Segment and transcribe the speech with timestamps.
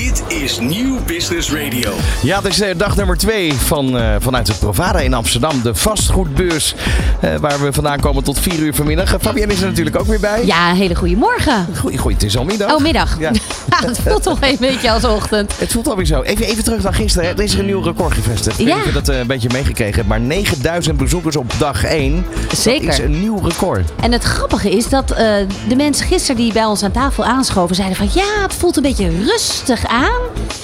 [0.00, 1.92] Dit is Nieuw Business Radio.
[2.22, 5.62] Ja, het is eh, dag nummer twee van, eh, vanuit het Provada in Amsterdam.
[5.62, 6.74] De vastgoedbeurs
[7.20, 9.16] eh, waar we vandaan komen tot vier uur vanmiddag.
[9.20, 10.46] Fabienne is er natuurlijk ook weer bij.
[10.46, 11.66] Ja, een hele goede morgen.
[11.78, 12.72] Goeie, goeie, het is al middag.
[12.72, 13.18] Oh, middag.
[13.18, 13.30] Ja.
[13.70, 15.52] het voelt toch een beetje als ochtend.
[15.58, 16.22] Het voelt alweer zo.
[16.22, 17.28] Even, even terug naar gisteren.
[17.28, 17.34] hè.
[17.34, 18.58] Er is een nieuw record gevestigd.
[18.58, 18.76] Ik Ja.
[18.84, 20.08] je dat eh, een beetje meegekregen hebt.
[20.08, 22.26] Maar 9000 bezoekers op dag 1.
[22.54, 22.84] Zeker.
[22.86, 23.90] Dat is een nieuw record.
[24.00, 25.34] En het grappige is dat eh,
[25.68, 28.82] de mensen gisteren die bij ons aan tafel aanschoven zeiden van ja, het voelt een
[28.82, 30.20] beetje rustig aan.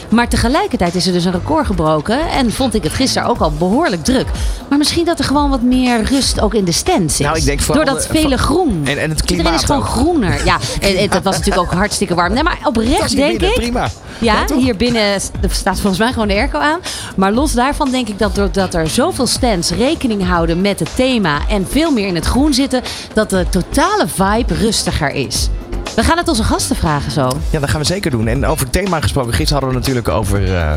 [0.09, 3.52] Maar tegelijkertijd is er dus een record gebroken en vond ik het gisteren ook al
[3.52, 4.27] behoorlijk druk.
[4.69, 7.27] Maar misschien dat er gewoon wat meer rust ook in de stand zit.
[7.27, 8.80] Nou, ik denk vooral Door dat vele groen.
[8.84, 9.88] En, en het Iedereen klimaat is gewoon ook.
[9.88, 10.45] groener.
[10.45, 12.33] Ja, en, en dat was natuurlijk ook hartstikke warm.
[12.33, 13.55] Nee, maar oprecht denk binnen, ik.
[13.55, 13.88] Prima.
[14.19, 16.80] Ja, hier binnen staat volgens mij gewoon de airco aan.
[17.16, 21.38] Maar los daarvan denk ik dat doordat er zoveel stands rekening houden met het thema
[21.48, 25.48] en veel meer in het groen zitten, dat de totale vibe rustiger is.
[25.96, 27.28] We gaan het onze gasten vragen zo.
[27.50, 28.27] Ja, dat gaan we zeker doen.
[28.28, 29.32] En over het thema gesproken.
[29.34, 30.72] Gisteren hadden we natuurlijk over eh,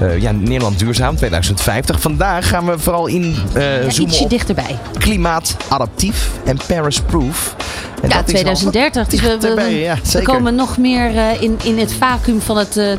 [0.00, 2.00] eh, ja, Nederland duurzaam 2050.
[2.00, 4.78] Vandaag gaan we vooral in eh Ja, ietsje op dichterbij.
[4.98, 7.54] klimaatadaptief en Paris-proof.
[8.02, 9.08] En Ja, dat is al 2030.
[9.08, 12.92] Dus we, we- ja, komen nog meer eh, in, in het vacuüm van het eh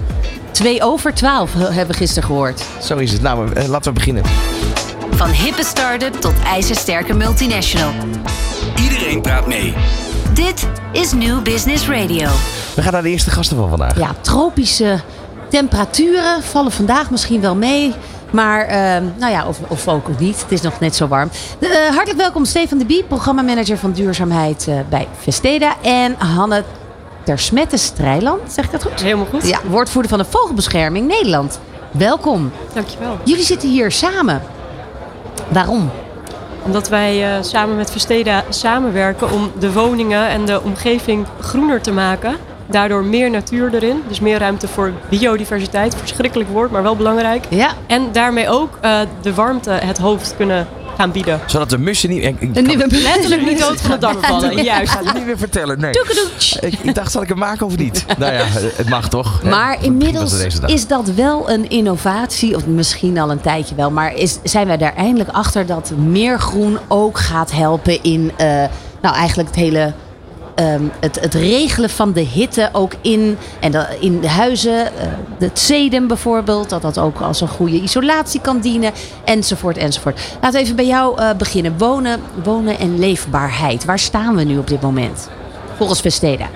[0.52, 2.64] 2 over 12, hebben we gisteren gehoord.
[2.84, 3.22] Zo is het.
[3.22, 4.24] Nou, laten we beginnen.
[5.12, 7.92] Van hippe start-up tot ijzersterke multinational.
[8.82, 9.74] Iedereen praat mee.
[10.34, 12.30] Dit is New Business Radio.
[12.76, 13.98] We gaan naar de eerste gasten van vandaag.
[13.98, 15.00] Ja, tropische
[15.50, 17.94] temperaturen vallen vandaag misschien wel mee.
[18.32, 20.42] Maar, ehm, nou ja, of, of ook niet.
[20.42, 21.30] Het is nog net zo warm.
[21.60, 25.76] Eh, hartelijk welkom Stefan de Bie, programmamanager van duurzaamheid eh, bij Vesteda.
[25.82, 26.64] En Hanne
[27.24, 29.02] Tersmette Strijland, zeg ik dat goed?
[29.02, 29.48] Helemaal goed.
[29.48, 31.60] Ja, woordvoerder van de Vogelbescherming Nederland.
[31.92, 32.52] Welkom.
[32.74, 33.18] Dankjewel.
[33.24, 34.42] Jullie zitten hier samen.
[35.50, 35.92] Waarom?
[36.64, 41.92] Omdat wij eh, samen met Vesteda samenwerken om de woningen en de omgeving groener te
[41.92, 42.36] maken.
[42.66, 44.04] Daardoor meer natuur erin.
[44.08, 45.96] Dus meer ruimte voor biodiversiteit.
[45.96, 47.46] Verschrikkelijk woord, maar wel belangrijk.
[47.50, 51.40] Ja, En daarmee ook eh, de warmte het hoofd kunnen gaan bieden.
[51.46, 52.24] Zodat de mussen niet...
[52.24, 54.64] Ik, ik nieuwe Letterlijk niet dood van het dak vallen.
[54.64, 54.94] Juist.
[54.96, 55.80] kan het niet meer vertellen.
[55.80, 55.92] Nee.
[56.60, 58.06] Ik, ik dacht, zal ik hem maken of niet?
[58.18, 59.44] nou ja, het mag toch?
[59.44, 64.14] Maar inmiddels het is dat wel een innovatie, of misschien al een tijdje wel, maar
[64.14, 68.48] is, zijn wij daar eindelijk achter dat meer groen ook gaat helpen in, eh,
[69.02, 69.94] nou eigenlijk het hele,
[70.56, 75.08] ehm, het, het regelen van de hitte ook in, en de, in de huizen, eh,
[75.40, 78.92] het sedum bijvoorbeeld, dat dat ook als een goede isolatie kan dienen,
[79.24, 80.20] enzovoort, enzovoort.
[80.42, 81.78] Laten we even bij jou eh, beginnen.
[81.78, 83.86] Wonen, wonen en leefbaarheid.
[83.86, 85.30] Waar staan we nu op dit moment?
[85.78, 86.48] Volgens Vesteda.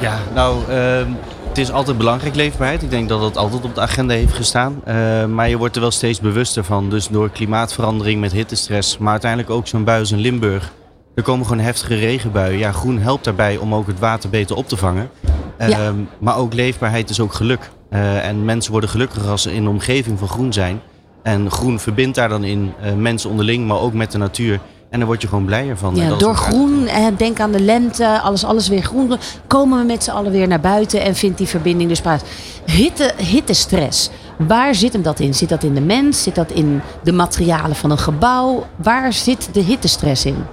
[0.00, 1.08] Ja, nou, ehm,
[1.48, 2.82] het is altijd belangrijk, leefbaarheid.
[2.82, 4.80] Ik denk dat het altijd op de agenda heeft gestaan.
[4.84, 6.90] Eh, maar je wordt er wel steeds bewuster van.
[6.90, 10.72] Dus door klimaatverandering met hittestress, maar uiteindelijk ook zo'n bui als in Limburg.
[11.14, 12.58] Er komen gewoon heftige regenbuien.
[12.58, 15.10] Ja, groen helpt daarbij om ook het water beter op te vangen.
[15.58, 15.68] Ja.
[15.68, 17.70] Ehm, Maar ook leefbaarheid is ook geluk.
[17.88, 20.80] Eh, en mensen worden gelukkiger als ze in de omgeving van groen zijn.
[21.22, 24.60] En groen verbindt daar dan in eh, mensen onderling, maar ook met de natuur.
[24.90, 25.96] En daar word je gewoon blijer van.
[25.96, 29.16] Ja, door groen, denk aan de lente, alles, alles weer groen.
[29.46, 32.22] Komen we met z'n allen weer naar buiten en vindt die verbinding dus plaats.
[32.66, 35.34] Hitte, hittestress, waar zit hem dat in?
[35.34, 36.22] Zit dat in de mens?
[36.22, 38.66] Zit dat in de materialen van een gebouw?
[38.76, 40.44] Waar zit de hittestress in?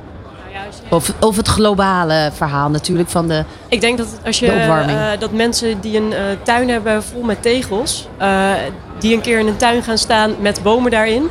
[0.89, 3.43] Of, of het globale verhaal natuurlijk van de...
[3.67, 7.41] Ik denk dat als je eh, dat mensen die een eh, tuin hebben vol met
[7.41, 8.51] tegels, eh,
[8.99, 11.29] die een keer in een tuin gaan staan met bomen daarin,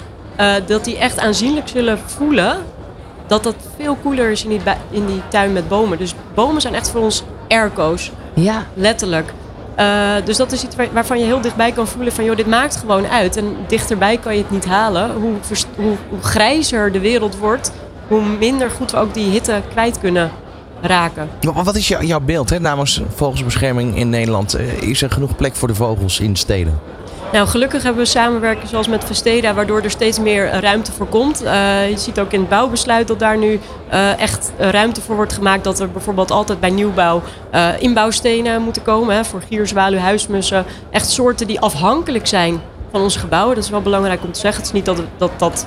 [0.67, 2.57] dat die echt aanzienlijk zullen voelen
[3.27, 4.61] dat dat veel koeler is in die,
[4.91, 5.99] in die tuin met bomen.
[5.99, 9.33] Dus bomen zijn echt voor ons airco's, Ja, letterlijk.
[10.25, 12.77] Dus dat is iets waar- waarvan je heel dichtbij kan voelen van joh, dit maakt
[12.77, 13.37] gewoon uit.
[13.37, 15.13] En dichterbij kan je het niet halen.
[15.13, 15.33] Hoe,
[15.77, 17.73] hoe, hoe grijzer de wereld wordt,
[18.09, 20.31] hoe minder goed we ook die hitte kwijt kunnen
[20.81, 21.29] raken.
[21.41, 24.55] Wat wat is jou- jouw beeld hè, namens Vogelsbescherming in Nederland?
[24.55, 26.79] Eh, Is er genoeg plek voor de vogels in steden?
[27.33, 31.43] Nou, gelukkig hebben we samenwerken zoals met Vesteda, waardoor er steeds meer ruimte voor komt.
[31.43, 35.33] Eh, je ziet ook in het bouwbesluit dat daar nu eh, echt ruimte voor wordt
[35.33, 35.65] gemaakt.
[35.65, 37.23] Dat er bijvoorbeeld altijd bij nieuwbouw
[37.79, 39.15] inbouwstenen moeten komen.
[39.17, 40.65] Hè, voor gierzwaluw, huismussen.
[40.91, 42.61] Echt soorten die afhankelijk zijn
[42.91, 43.55] van onze gebouwen.
[43.55, 44.59] Dat is wel belangrijk om te zeggen.
[44.63, 45.67] Het is niet dat, dat, dat,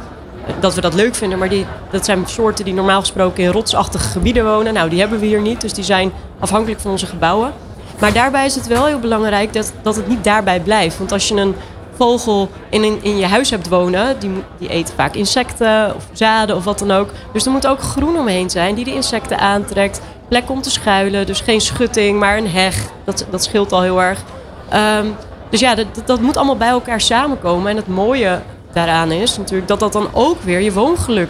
[0.59, 4.09] dat we dat leuk vinden, maar die, dat zijn soorten die normaal gesproken in rotsachtige
[4.09, 4.73] gebieden wonen.
[4.73, 7.51] Nou, die hebben we hier niet, dus die zijn afhankelijk van onze gebouwen.
[7.99, 10.97] Maar daarbij is het wel heel belangrijk dat, dat het niet daarbij blijft.
[10.97, 11.55] Want als je een
[11.97, 16.55] vogel in, in, in je huis hebt wonen, die, die eet vaak insecten of zaden
[16.55, 17.09] of wat dan ook.
[17.33, 20.01] Dus er moet ook groen omheen zijn die de insecten aantrekt.
[20.27, 22.75] Plek om te schuilen, dus geen schutting, maar een heg.
[23.03, 24.19] Dat, dat scheelt al heel erg.
[24.69, 25.05] Ehm,
[25.49, 27.69] dus ja, dat- dat moet allemaal bij elkaar samenkomen.
[27.71, 28.39] En het mooie
[28.73, 31.29] daaraan is natuurlijk dat dat dan ook weer je woongeluk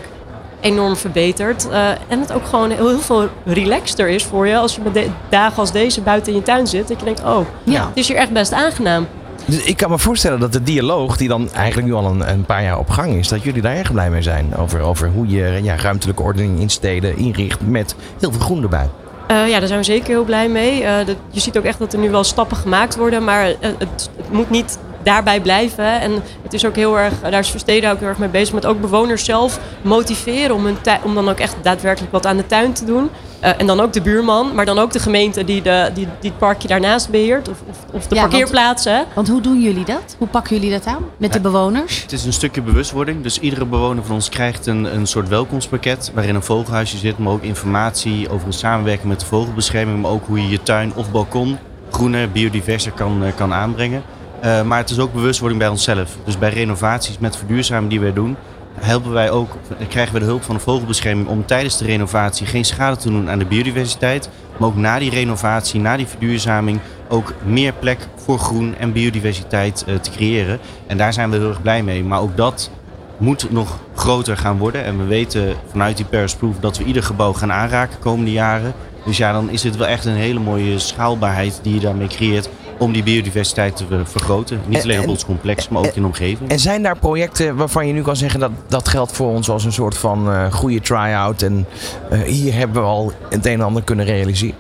[0.60, 1.70] enorm verbetert.
[1.70, 5.08] Eh, en het ook gewoon heel, heel veel relaxter is voor je als je met
[5.30, 6.88] dagen als deze buiten in je tuin zit.
[6.88, 7.88] Dat je denkt, oh, Ja.
[7.88, 9.08] het is hier echt best aangenaam.
[9.46, 12.46] Dus ik kan me voorstellen dat de dialoog, die dan eigenlijk nu al een, een
[12.46, 14.56] paar jaar op gang is, dat jullie daar erg blij mee zijn.
[14.56, 18.90] Over, over hoe je ja, ruimtelijke ordening in steden inricht met heel veel groen erbij.
[19.28, 20.84] Eh, ja, daar zijn we zeker heel blij mee.
[20.84, 23.76] Eh, dat, je ziet ook echt dat er nu wel stappen gemaakt worden, maar het,
[23.78, 26.02] het moet niet daarbij blijven.
[26.02, 26.12] En
[26.44, 28.82] het is ook heel erg, daar is Versteden ook heel erg mee bezig met ook
[28.82, 32.86] bewoners zelf motiveren om, hun om dan ook echt daadwerkelijk wat aan de tuin te
[32.86, 33.10] doen.
[33.40, 36.30] Eh, en dan ook de buurman, maar dan ook de gemeente die, de, die, die
[36.30, 37.50] het parkje daarnaast beheert.
[37.50, 39.06] Of, of, of de Ja, parkeerplaatsen.
[39.14, 40.16] Want hoe doen jullie dat?
[40.18, 42.02] Hoe pakken jullie dat aan met de bewoners?
[42.02, 43.24] Het is een stukje bewustwording.
[43.24, 46.12] Dus iedere bewoner van ons krijgt een, een soort welkomstpakket.
[46.14, 50.02] Waarin een vogelhuisje zit, maar ook informatie over een samenwerking met de vogelbescherming.
[50.02, 51.58] Maar ook hoe je je tuin of balkon
[51.92, 54.04] groener, biodiverser kan, eh, kan aanbrengen.
[54.42, 56.18] Eh, maar het is ook bewustwording bij onszelf.
[56.26, 58.38] Dus bij renovaties met verduurzaming die wij doen,
[58.80, 59.58] helpen wij ook,
[59.88, 63.30] krijgen we de hulp van de vogelbescherming om tijdens de renovatie geen schade te doen
[63.30, 64.30] aan de biodiversiteit.
[64.58, 66.80] Maar ook na die renovatie, na die verduurzaming,
[67.10, 70.60] ook meer plek voor groen en biodiversiteit eh, te creëren.
[70.88, 72.04] En daar zijn we heel erg blij mee.
[72.04, 72.72] Maar ook dat
[73.18, 74.84] moet nog groter gaan worden.
[74.84, 78.32] En we weten vanuit die Paris Proof dat we ieder gebouw gaan aanraken de komende
[78.32, 78.74] jaren.
[79.06, 82.50] Dus ja, dan is het wel echt een hele mooie schaalbaarheid die je daarmee creëert
[82.82, 84.60] om die biodiversiteit te ver- vergroten.
[84.66, 86.50] Niet En- alleen op ons complex, maar ook in de omgeving.
[86.50, 89.64] En zijn daar projecten waarvan je nu kan zeggen dat dat geldt voor ons als
[89.66, 91.66] een soort van eh, goede try-out en
[92.10, 94.56] eh, hier hebben we al het een en ander kunnen realiseren?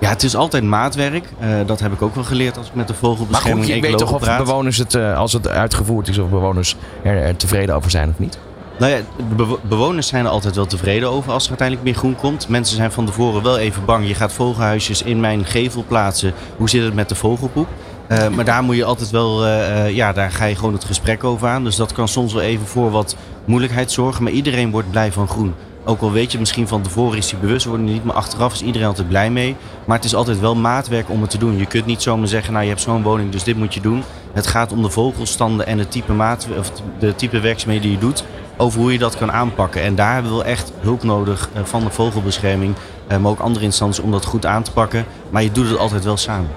[0.00, 1.28] Ja, het is altijd maatwerk.
[1.38, 3.80] Eh, dat heb ik ook wel geleerd als ik met de Maar goed, vogelbescherming je
[3.80, 7.74] weet toch of bewoners het, eh, als het uitgevoerd is, of bewoners er, er tevreden
[7.74, 8.38] over zijn of niet?
[8.78, 8.98] Nou ja,
[9.28, 12.48] de bewo- bewoners zijn er altijd wel tevreden over als er uiteindelijk meer groen komt.
[12.48, 14.08] Mensen zijn van tevoren wel even bang.
[14.08, 16.32] Je gaat vogelhuisjes in mijn gevel plaatsen.
[16.56, 17.68] Hoe zit het met de vogelpoep?
[18.06, 20.84] Eh, maar daar moet je altijd wel, eh, eh, ja, daar ga je gewoon het
[20.84, 21.64] gesprek over aan.
[21.64, 24.22] Dus dat kan soms wel even voor wat moeilijkheid zorgen.
[24.22, 25.54] Maar iedereen wordt blij van groen.
[25.86, 28.88] Ook al weet je misschien van tevoren is die bewustwording niet, maar achteraf is iedereen
[28.88, 29.56] altijd blij mee.
[29.84, 31.58] Maar het is altijd wel maatwerk om het te doen.
[31.58, 34.02] Je kunt niet zomaar zeggen, nou je hebt zo'n woning, dus dit moet je doen.
[34.32, 37.98] Het gaat om de vogelstanden en het type, maat, of de type werkzaamheden die je
[37.98, 38.24] doet.
[38.56, 39.82] Over hoe je dat kan aanpakken.
[39.82, 42.74] En daar hebben we wel echt hulp nodig eh, van de vogelbescherming.
[43.06, 45.04] eh, Maar ook andere instanties om dat goed aan te pakken.
[45.30, 46.48] Maar je doet het altijd wel samen.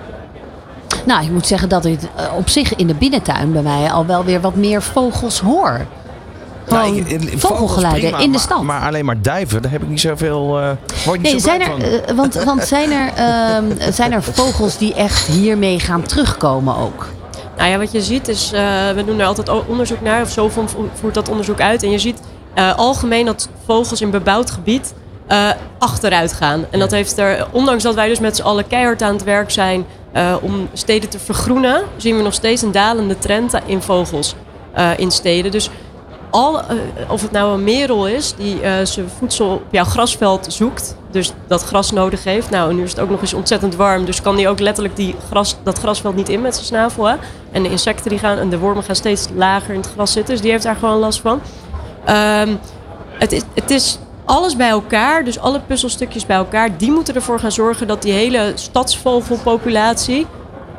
[1.05, 4.05] Nou, ik moet zeggen dat ik eh, op zich in de binnentuin bij mij al
[4.05, 5.85] wel weer wat meer vogels hoor.
[6.69, 8.61] Nou, ik- vogels vogelgeluiden prima, in de stad.
[8.61, 10.59] Maar, alleen maar duiven, daar heb ik niet zoveel.
[10.59, 10.69] eh
[11.05, 12.15] word niet Nee, zo zijn er, van.
[12.15, 17.07] want, want zijn, er, ehm, zijn er vogels die echt hiermee gaan terugkomen ook?
[17.57, 18.61] Nou ja, wat je ziet is, eh,
[18.95, 21.83] we doen er altijd onderzoek naar, of vo- voert dat onderzoek uit.
[21.83, 22.21] En je ziet
[22.53, 24.93] eh, algemeen dat vogels in bebouwd gebied
[25.27, 25.49] eh,
[25.79, 26.65] achteruit gaan.
[26.69, 29.51] En dat heeft er, ondanks dat wij dus met z'n allen keihard aan het werk
[29.51, 29.85] zijn
[30.41, 34.35] om steden te vergroenen, zien we nog steeds een dalende trend in vogels
[34.97, 35.51] in steden.
[35.51, 35.69] Dus
[36.29, 36.75] al, eh,
[37.07, 41.33] of het nou een merel is die eh, zijn voedsel op jouw grasveld zoekt, dus
[41.47, 42.49] dat gras nodig heeft.
[42.49, 45.15] Nou, nu is het ook nog eens ontzettend warm, dus kan die ook letterlijk die
[45.29, 47.07] gras, dat grasveld niet in met zijn snavel.
[47.51, 50.33] En de insecten die gaan en de wormen gaan steeds lager in het gras zitten,
[50.33, 51.41] dus die heeft daar gewoon last van.
[52.05, 52.55] Ehm,
[53.11, 57.39] het, is, het is alles bij elkaar, dus alle puzzelstukjes bij elkaar, die moeten ervoor
[57.39, 60.25] gaan zorgen dat die hele stadsvogelpopulatie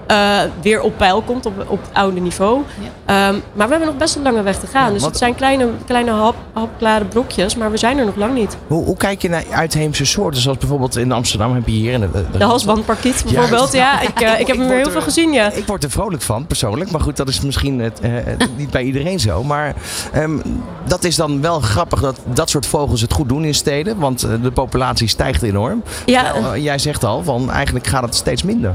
[0.09, 2.63] eh, weer op peil komt, op, op het oude niveau.
[3.05, 4.93] Ehm, maar we hebben nog best een lange weg te gaan.
[4.93, 8.57] dus het zijn kleine, kleine hap, hapklare brokjes, maar we zijn er nog lang niet.
[8.67, 10.41] Hoe, hoe kijk je naar uitheemse soorten?
[10.41, 11.93] Zoals bijvoorbeeld in Amsterdam heb je hier.
[11.93, 12.09] In de,
[12.39, 14.01] De halsbandparkiet bijvoorbeeld, ja.
[14.01, 15.51] Ik, eh, ik heb hem word weer heel er- veel gezien, ja.
[15.51, 16.91] Ik word er vrolijk van, persoonlijk.
[16.91, 18.11] Maar goed, dat is misschien het, eh,
[18.57, 19.45] niet bij iedereen zo.
[19.45, 19.75] Maar
[20.13, 20.39] ehm,
[20.87, 23.99] dat is dan wel grappig dat dat soort vogels het goed doen in steden.
[23.99, 25.83] Want de populatie stijgt enorm.
[26.07, 28.75] Ja, jij zegt al, van eigenlijk gaat het steeds minder.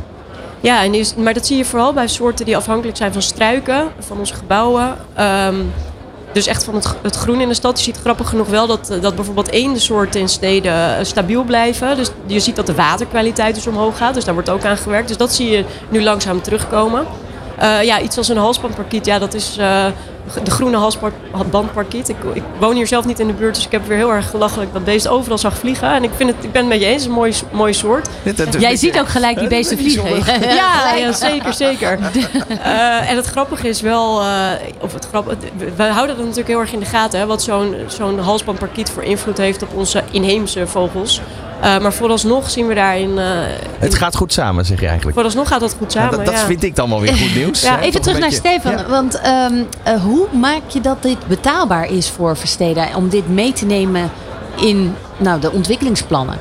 [0.64, 3.88] Ja, en is- maar dat zie je vooral bij soorten die afhankelijk zijn van struiken,
[4.00, 4.96] van onze gebouwen.
[5.14, 5.56] Ehm,
[6.32, 7.78] dus echt van het, het groen in de stad.
[7.78, 11.96] Je ziet grappig genoeg wel dat, eh, dat bijvoorbeeld eendensoorten in steden eh, stabiel blijven.
[11.96, 14.14] Dus je ziet dat de waterkwaliteit dus omhoog gaat.
[14.14, 15.08] Dus daar wordt ook aan gewerkt.
[15.08, 17.06] Dus dat zie je nu langzaam terugkomen.
[17.58, 19.86] Eh, ja, iets als een halsbandparkiet, ja, dat is eh,
[20.44, 22.10] de groene halsbandparkiet.
[22.10, 24.30] Ik, ik woon hier zelf niet in de buurt, dus ik heb weer heel erg
[24.30, 25.94] gelachelijk dat beest overal zag vliegen.
[25.94, 28.10] En ik, vind het, ik ben het met je eens, een mooie, mooie soort.
[28.60, 30.02] Jij ziet ook gelijk die beesten vliegen.
[30.54, 32.00] Ja, ja zeker, zeker.
[32.64, 35.38] Eh, en het grappige is wel, eh, of het grappige,
[35.76, 39.04] we houden dat natuurlijk heel erg in de gaten, hè, wat zo'n zo'n halsbandparkiet voor
[39.04, 41.22] invloed heeft op onze inheemse vogels.
[41.64, 43.26] Eh, maar vooralsnog zien we daarin, eh,
[43.80, 45.14] Het gaat goed samen, zeg je eigenlijk.
[45.16, 46.18] vooralsnog gaat dat goed Ja, samen.
[46.18, 46.46] dat dat ja.
[46.46, 47.62] vind ik dan wel weer goed nieuws.
[47.68, 47.80] Ja, hè?
[47.80, 48.72] Even Toch terug naar beetje- Stefan.
[48.72, 48.86] Ja.
[48.90, 49.54] Want ehm,
[49.84, 52.88] eh, hoe maak je dat dit betaalbaar is voor Versteda?
[52.96, 54.12] Om dit mee te nemen
[54.60, 56.38] in nou, de ontwikkelingsplannen?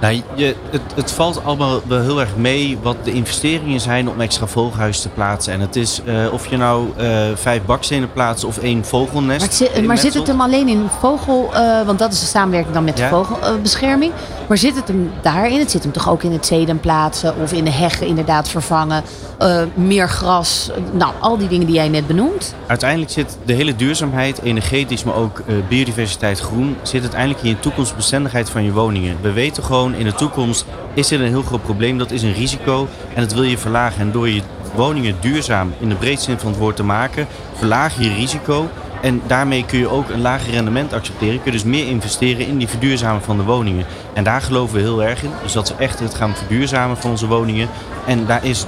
[0.00, 4.20] Nou, je, het, het valt allemaal wel heel erg mee wat de investeringen zijn om
[4.20, 5.52] extra vogelhuis te plaatsen.
[5.52, 9.60] En het is eh, of je nou eh, vijf bakstenen plaatst of één vogelnest.
[9.60, 11.54] Maar, het maar zit het hem alleen in vogel...
[11.54, 14.12] eh, want dat is de samenwerking dan met de vogelbescherming.
[14.48, 15.58] Maar zit het hem daarin?
[15.58, 19.02] Het zit hem toch ook in het zeden plaatsen of in de heggen inderdaad vervangen?
[19.38, 22.54] eh, meer gras, nou, al die dingen die jij net benoemt.
[22.66, 27.58] Uiteindelijk zit de hele duurzaamheid, energetisch, maar ook eh, biodiversiteit groen, zit uiteindelijk in je
[27.58, 29.16] toekomstbestendigheid van je woningen.
[29.20, 32.32] We weten gewoon in de toekomst is dit een heel groot probleem, dat is een
[32.32, 34.00] risico en dat wil je verlagen.
[34.00, 34.42] En door je
[34.74, 38.68] woningen duurzaam in de breedste zin van het woord te maken, verlaag je je risico.
[39.06, 41.34] En daarmee kun je ook een lager rendement accepteren.
[41.34, 43.86] Kun je dus meer investeren in die verduurzamen van de woningen.
[44.12, 45.30] En daar geloven we heel erg in.
[45.42, 47.68] Dus dat we echt het gaan verduurzamen van onze woningen.
[48.06, 48.64] En daar is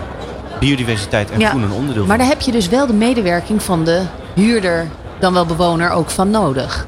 [0.60, 2.18] biodiversiteit en Ja, groen een onderdeel Maar van.
[2.18, 4.02] daar heb je dus wel de medewerking van de
[4.34, 4.86] huurder,
[5.18, 6.86] dan wel bewoner, ook van nodig.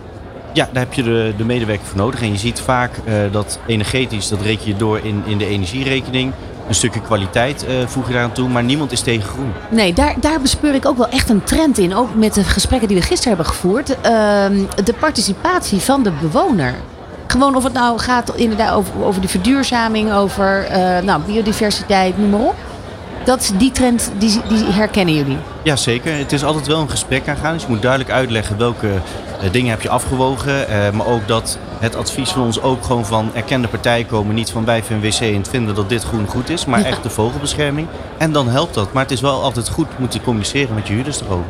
[0.52, 2.20] Ja, daar heb je de, de medewerker voor nodig.
[2.22, 6.32] En je ziet vaak eh, dat energetisch, dat reken je door in, in de energierekening.
[6.70, 9.52] Een stukje kwaliteit eh, voeg je daar aan toe, maar niemand is tegen groen.
[9.70, 11.94] Nee, daar, daar bespeur ik ook wel echt een trend in.
[11.94, 14.00] Ook met de gesprekken die we gisteren hebben gevoerd.
[14.00, 16.74] Ehm, de participatie van de bewoner.
[17.26, 22.30] Gewoon of het nou gaat inderdaad over, over de verduurzaming, over eh, nou, biodiversiteit, noem
[22.30, 22.56] maar op.
[23.24, 25.38] Dat, die trend die, die herkennen jullie.
[25.62, 26.16] Ja, zeker.
[26.16, 27.52] Het is altijd wel een gesprek aangaan.
[27.52, 28.88] Dus je moet duidelijk uitleggen welke
[29.40, 30.66] eh, dingen heb je afgewogen.
[30.96, 34.34] maar ook dat het advies van ons ook gewoon van erkende partijen komen.
[34.34, 36.64] Niet van wij van WC en het vinden dat dit groen goed is.
[36.64, 36.86] Maar Ja.
[36.86, 37.86] echt de vogelbescherming.
[38.18, 38.92] En dan helpt dat.
[38.92, 41.44] Maar het is wel altijd goed moeten communiceren met je huurders erover.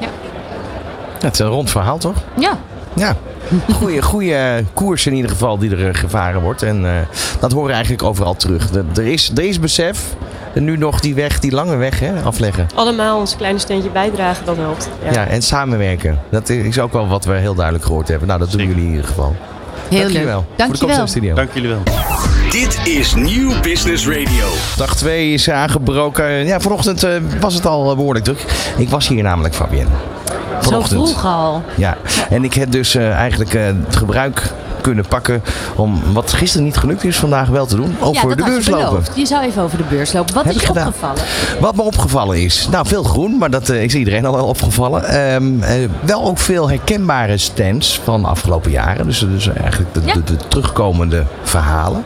[0.00, 0.08] Ja,
[1.26, 2.16] het is een rond verhaal, toch?
[2.38, 2.58] Ja.
[2.94, 3.16] Ja.
[3.72, 4.36] Goeie, goeie
[4.74, 6.62] koers in ieder geval die er eh, gevaren wordt.
[6.62, 6.92] En eh,
[7.40, 8.70] dat horen we eigenlijk overal terug.
[8.70, 10.14] Er, er, is, er is besef.
[10.54, 12.66] En nu nog die weg, die lange weg hè, afleggen.
[12.74, 14.88] Allemaal ons kleine steentje bijdragen, dat helpt.
[15.12, 15.26] Ja.
[15.26, 16.18] en samenwerken.
[16.30, 18.28] Dat is ook wel wat we heel duidelijk gehoord hebben.
[18.28, 18.74] Nou, dat doen Zeker.
[18.74, 19.36] jullie in ieder geval.
[19.90, 20.44] Heel Dankjewel.
[20.56, 20.66] leuk.
[20.66, 20.96] Voor de komst Dankjewel.
[20.96, 21.34] naar de studio.
[21.34, 21.82] Dank jullie wel.
[22.50, 24.46] Dit is Nieuw Business Radio.
[24.76, 26.46] Dag 2 is aangebroken.
[26.46, 28.44] Ja, vanochtend eh, was het al eh, behoorlijk druk.
[28.76, 29.90] Ik was hier namelijk, Fabienne.
[30.62, 31.08] Zo Vanochtend.
[31.10, 31.62] vroeg al.
[31.76, 31.96] Ja,
[32.30, 34.42] en ik heb dus eh, eigenlijk eh, het gebruik
[34.80, 35.42] kunnen pakken
[35.76, 37.96] om wat gisteren niet gelukt is, vandaag wel te doen.
[38.00, 39.02] Over ja, de beurs je lopen.
[39.14, 40.34] Je zou even over de beurs lopen.
[40.34, 41.22] Wat Heb is opgevallen?
[41.60, 45.04] Wat me opgevallen is, nou veel groen, maar dat eh, is iedereen al wel opgevallen.
[45.08, 49.06] Ehm, eh, wel ook veel herkenbare stands van de afgelopen jaren.
[49.06, 50.12] Dus, dus eigenlijk de, Ja.
[50.12, 52.04] de, de terugkomende verhalen.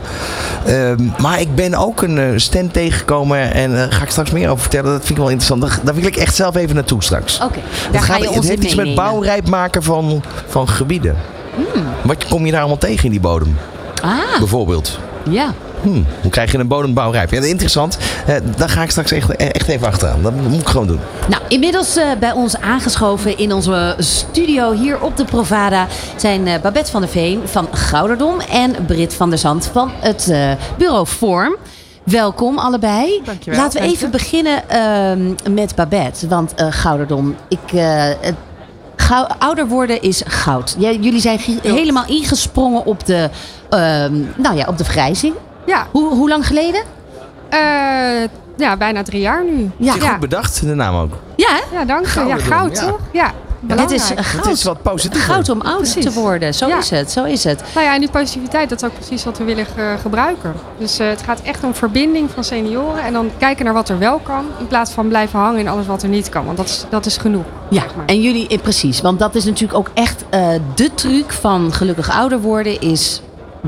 [0.66, 4.48] Ehm, maar ik ben ook een eh, stand tegengekomen en daar ga ik straks meer
[4.48, 4.90] over vertellen.
[4.90, 5.60] Dat vind ik wel interessant.
[5.62, 7.40] Daar, daar wil ik echt zelf even naartoe straks.
[7.40, 10.68] Oké, Het, daar ga je het ons in heeft iets met bouwrijp maken van, van
[10.68, 11.16] gebieden.
[11.54, 11.84] Hmm.
[12.02, 13.56] Wat kom je daar allemaal tegen in die bodem,
[14.02, 14.98] Ah, bijvoorbeeld?
[15.30, 15.52] ja.
[15.82, 17.30] Hmm, hoe krijg je een bodembouwrijp?
[17.30, 17.98] Ja, interessant.
[18.26, 20.22] Eh, daar ga ik straks echt, echt even achteraan.
[20.22, 21.00] Dat moet ik gewoon doen.
[21.28, 26.60] Nou, inmiddels eh, bij ons aangeschoven in onze studio hier op de Provada zijn eh,
[26.60, 31.06] Babette van der Veen van Gouderdom en Brit van der Zand van het eh, bureau
[31.06, 31.56] Vorm.
[32.04, 33.20] Welkom allebei.
[33.24, 33.60] Dankjewel.
[33.60, 36.28] Laten we even beginnen ehm, met Babette.
[36.28, 38.06] Want eh, Gouderdom, ik, eh,
[39.22, 40.74] ouder worden is goud.
[40.78, 43.30] Jij- jullie zijn helemaal ingesprongen op de,
[43.70, 45.34] ehm, nou ja, op de vergrijzing.
[45.66, 46.82] Ja, Hoe, hoe lang geleden?
[47.48, 47.58] eh,
[48.56, 49.70] ja, bijna drie jaar nu.
[49.76, 49.92] Ja.
[49.92, 51.12] Goed bedacht, de naam ook.
[51.36, 51.76] Ja, hè?
[51.78, 52.24] Ja, dank je.
[52.24, 52.86] Ja, goud ja.
[52.86, 52.98] toch?
[53.12, 53.32] Ja,
[53.66, 54.44] dit is goud.
[54.44, 55.32] Het is wat positiever.
[55.32, 56.04] Goud om oud Precies.
[56.04, 56.54] te worden.
[56.54, 56.78] Zo Ja.
[56.78, 57.10] is het.
[57.12, 57.62] Zo is het.
[57.74, 60.54] Nou ja, en die positiviteit, dat is ook precies wat we willen ge- gebruiken.
[60.78, 63.98] Dus eh, het gaat echt om verbinding van senioren en dan kijken naar wat er
[63.98, 66.44] wel kan, in plaats van blijven hangen in alles wat er niet kan.
[66.44, 67.44] Want dat is, dat is genoeg.
[67.70, 68.06] Ja, zeg maar.
[68.06, 69.00] en jullie, eh, precies.
[69.00, 72.80] Want dat is natuurlijk ook echt eh, de truc van gelukkig ouder worden.
[72.80, 73.22] Is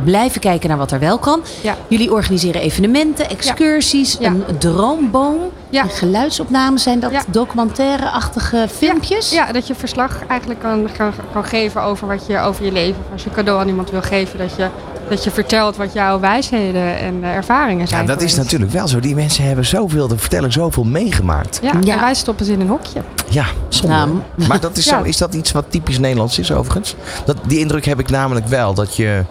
[0.04, 1.40] blijven kijken naar wat er wel kan.
[1.62, 1.76] Ja.
[1.88, 4.28] Jullie organiseren evenementen, excursies, Ja.
[4.46, 5.36] een droomboom.
[5.70, 5.82] Ja.
[5.82, 7.22] En geluidsopnames zijn dat Ja.
[7.28, 9.30] documentaire-achtige filmpjes.
[9.30, 13.02] Ja, dat je verslag eigenlijk kan, kan, kan geven over, wat je, over je leven.
[13.12, 14.68] Als je cadeau aan iemand wil geven, dat je,
[15.08, 18.00] dat je vertelt wat jouw wijsheden en eh, ervaringen zijn.
[18.00, 19.00] Ja, dat is natuurlijk wel zo.
[19.00, 21.58] Die mensen hebben zoveel te vertellen, zoveel meegemaakt.
[21.62, 21.94] Ja, Ja.
[21.94, 23.00] en wij stoppen ze in een hokje.
[23.28, 23.94] Ja, zonde.
[23.96, 24.98] Nou, maar dat is, Ja.
[24.98, 26.94] zo, is dat iets wat typisch Nederlands is overigens?
[27.24, 28.74] Dat, die indruk heb ik namelijk wel.
[28.74, 29.24] Dat je...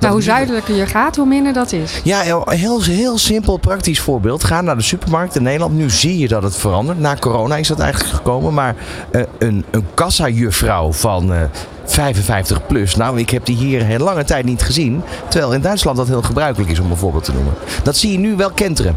[0.00, 2.00] Nou, hoe zuidelijker je gaat, hoe minder dat is.
[2.04, 4.44] Ja, heel, heel, heel simpel, praktisch voorbeeld.
[4.44, 5.74] Ga naar de supermarkt in Nederland.
[5.74, 6.98] Nu zie je dat het verandert.
[6.98, 8.54] Na corona is dat eigenlijk gekomen.
[8.54, 8.74] Maar
[9.10, 11.40] eh, een, een kassajuffrouw van eh
[11.84, 12.96] 55 plus.
[12.96, 15.02] Nou, ik heb die hier heel lange tijd niet gezien.
[15.28, 17.54] Terwijl in Duitsland dat heel gebruikelijk is om een voorbeeld te noemen.
[17.82, 18.96] Dat zie je nu wel kenteren.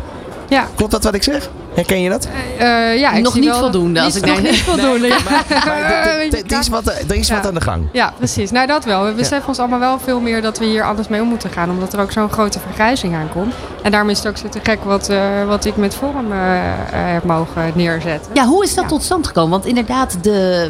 [0.49, 1.49] Ja, Klopt dat wat ik zeg?
[1.75, 2.27] Herken je dat?
[2.57, 4.49] eh, ja ik Nog zie niet wel- voldoende, als ik nog denk.
[4.49, 5.07] niet voldoende.
[5.07, 7.47] er- is wat, er is wat Ja.
[7.47, 7.87] aan de gang.
[7.91, 8.51] Ja, precies.
[8.51, 9.05] Nou, dat wel.
[9.05, 11.69] We beseffen ons allemaal wel veel meer dat we hier anders mee om moeten gaan.
[11.69, 13.53] Omdat er ook zo'n grote vergrijzing aankomt.
[13.83, 16.57] En daarom is het ook zo te gek wat, eh, wat ik met Forum eh,
[16.57, 18.31] eh, heb mogen neerzetten.
[18.33, 18.89] Ja, hoe is dat Ja.
[18.89, 19.51] tot stand gekomen?
[19.51, 20.69] Want inderdaad, de,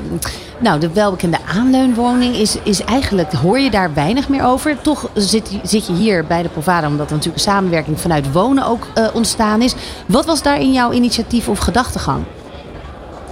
[0.59, 4.81] nou, de welbekende aanleunwoning is, is eigenlijk, hoor je daar weinig meer over.
[4.81, 8.65] Toch zit, zit je hier bij de Provada, omdat er natuurlijk een samenwerking vanuit wonen
[8.65, 9.75] ook ontstaan is.
[10.05, 12.23] Wat was daar in jouw initiatief of gedachtegang?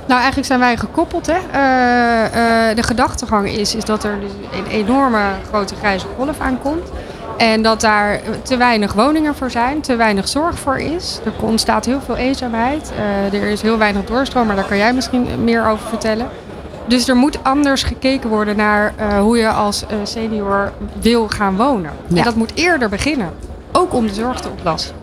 [0.06, 1.28] Nou, eigenlijk zijn wij gekoppeld.
[1.32, 1.40] Hè.
[2.76, 6.90] De gedachtegang is, is dat er dus een enorme grote grijze golf aankomt.
[7.42, 11.20] En dat daar te weinig woningen voor zijn, te weinig zorg voor is.
[11.26, 12.92] Er ontstaat heel veel eenzaamheid.
[13.32, 16.30] Uh, er is heel weinig doorstroom, maar daar kan jij misschien meer over vertellen.
[16.88, 21.56] Dus er moet anders gekeken worden naar uh, hoe je als uh, senior wil gaan
[21.56, 21.92] wonen.
[22.08, 22.18] Ja.
[22.18, 23.30] En dat moet eerder beginnen.
[23.72, 25.01] Ook om de zorg te ontlasten.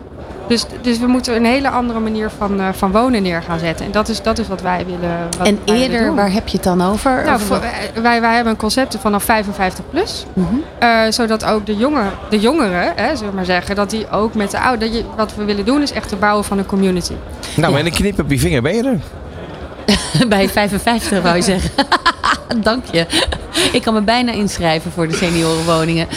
[0.49, 3.85] Dus, dus we moeten een hele andere manier van, uh, van wonen neer gaan zetten.
[3.85, 5.17] En dat is, dat is wat wij willen.
[5.37, 6.15] Wat en wij eerder, willen doen.
[6.15, 7.23] waar heb je het dan over?
[7.25, 7.59] Nou, voor-
[7.93, 10.25] wat- wij, wij hebben een concept vanaf 55 plus.
[10.33, 10.45] Mhm.
[10.79, 14.33] Eh, zodat ook de, jongen, de jongeren, hè, zullen we maar zeggen, dat die ook
[14.33, 14.93] met de ouderen.
[14.93, 17.13] dat je- Wat we willen doen is echt het bouwen van een community.
[17.55, 17.77] Nou, Ja.
[17.77, 18.99] met een knip op je vinger ben je er.
[20.27, 21.69] Bij 55 wou je zeggen.
[22.63, 23.05] Dank je.
[23.71, 26.07] Ik kan me bijna inschrijven voor de seniorenwoningen.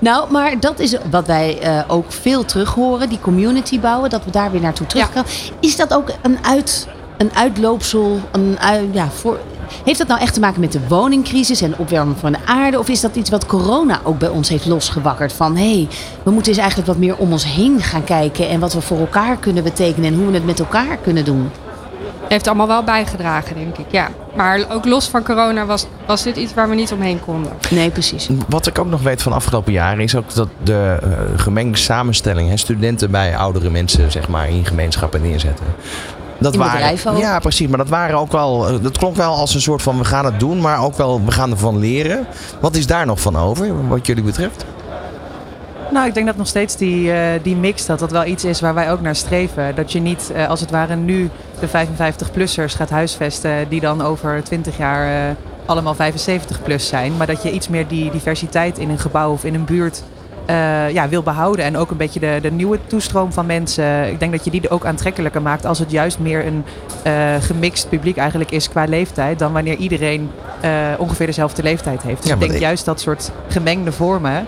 [0.00, 3.08] Nou, maar dat is wat wij eh, ook veel terug horen.
[3.08, 5.24] Die community bouwen, dat we daar weer naartoe terug Ja.
[5.60, 8.20] Is dat ook een, uit, een uitloopsel?
[8.32, 8.56] Een,
[8.92, 9.38] ja, voor,
[9.84, 12.78] heeft dat nou echt te maken met de woningcrisis en opwarming van de aarde?
[12.78, 15.32] Of is dat iets wat corona ook bij ons heeft losgewakkerd?
[15.32, 15.88] Van hé, hey,
[16.22, 18.48] we moeten eens eigenlijk wat meer om ons heen gaan kijken.
[18.48, 21.50] En wat we voor elkaar kunnen betekenen en hoe we het met elkaar kunnen doen.
[22.28, 23.86] Heeft allemaal wel bijgedragen, denk ik.
[23.90, 24.08] Ja.
[24.34, 27.52] Maar ook los van corona was, was dit iets waar we niet omheen konden.
[27.70, 28.28] Nee, precies.
[28.48, 31.78] Wat ik ook nog weet van de afgelopen jaren is ook dat de eh, gemengde
[31.78, 35.66] samenstelling, hè, studenten bij oudere mensen zeg maar in gemeenschappen neerzetten.
[36.38, 37.18] Dat ook.
[37.18, 37.68] Ja, precies.
[37.68, 38.68] Maar dat waren ook wel.
[38.68, 41.24] eh, Dat klonk wel als een soort van we gaan het doen, maar ook wel
[41.24, 42.26] we gaan ervan leren.
[42.60, 44.64] Wat is daar nog van over, wat jullie betreft?
[45.92, 48.60] Nou, ik denk dat nog steeds die, eh, die mix, dat dat wel iets is
[48.60, 49.74] waar wij ook naar streven.
[49.74, 51.30] Dat je niet eh, als het ware nu
[51.60, 55.34] de 55-plussers gaat huisvesten die dan over 20 jaar eh,
[55.66, 57.16] allemaal 75-plus zijn.
[57.16, 60.02] Maar dat je iets meer die diversiteit in een gebouw of in een buurt
[60.92, 61.64] ja, wil behouden.
[61.64, 64.08] En ook een beetje de, de nieuwe toestroom van mensen.
[64.08, 66.64] Ik denk dat je die ook aantrekkelijker maakt als het juist meer een
[67.42, 69.38] gemixt publiek eigenlijk is qua leeftijd.
[69.38, 70.30] Dan wanneer iedereen
[70.98, 72.20] ongeveer dezelfde leeftijd heeft.
[72.20, 74.46] Dus Ja, ik denk ik- juist dat soort gemengde vormen,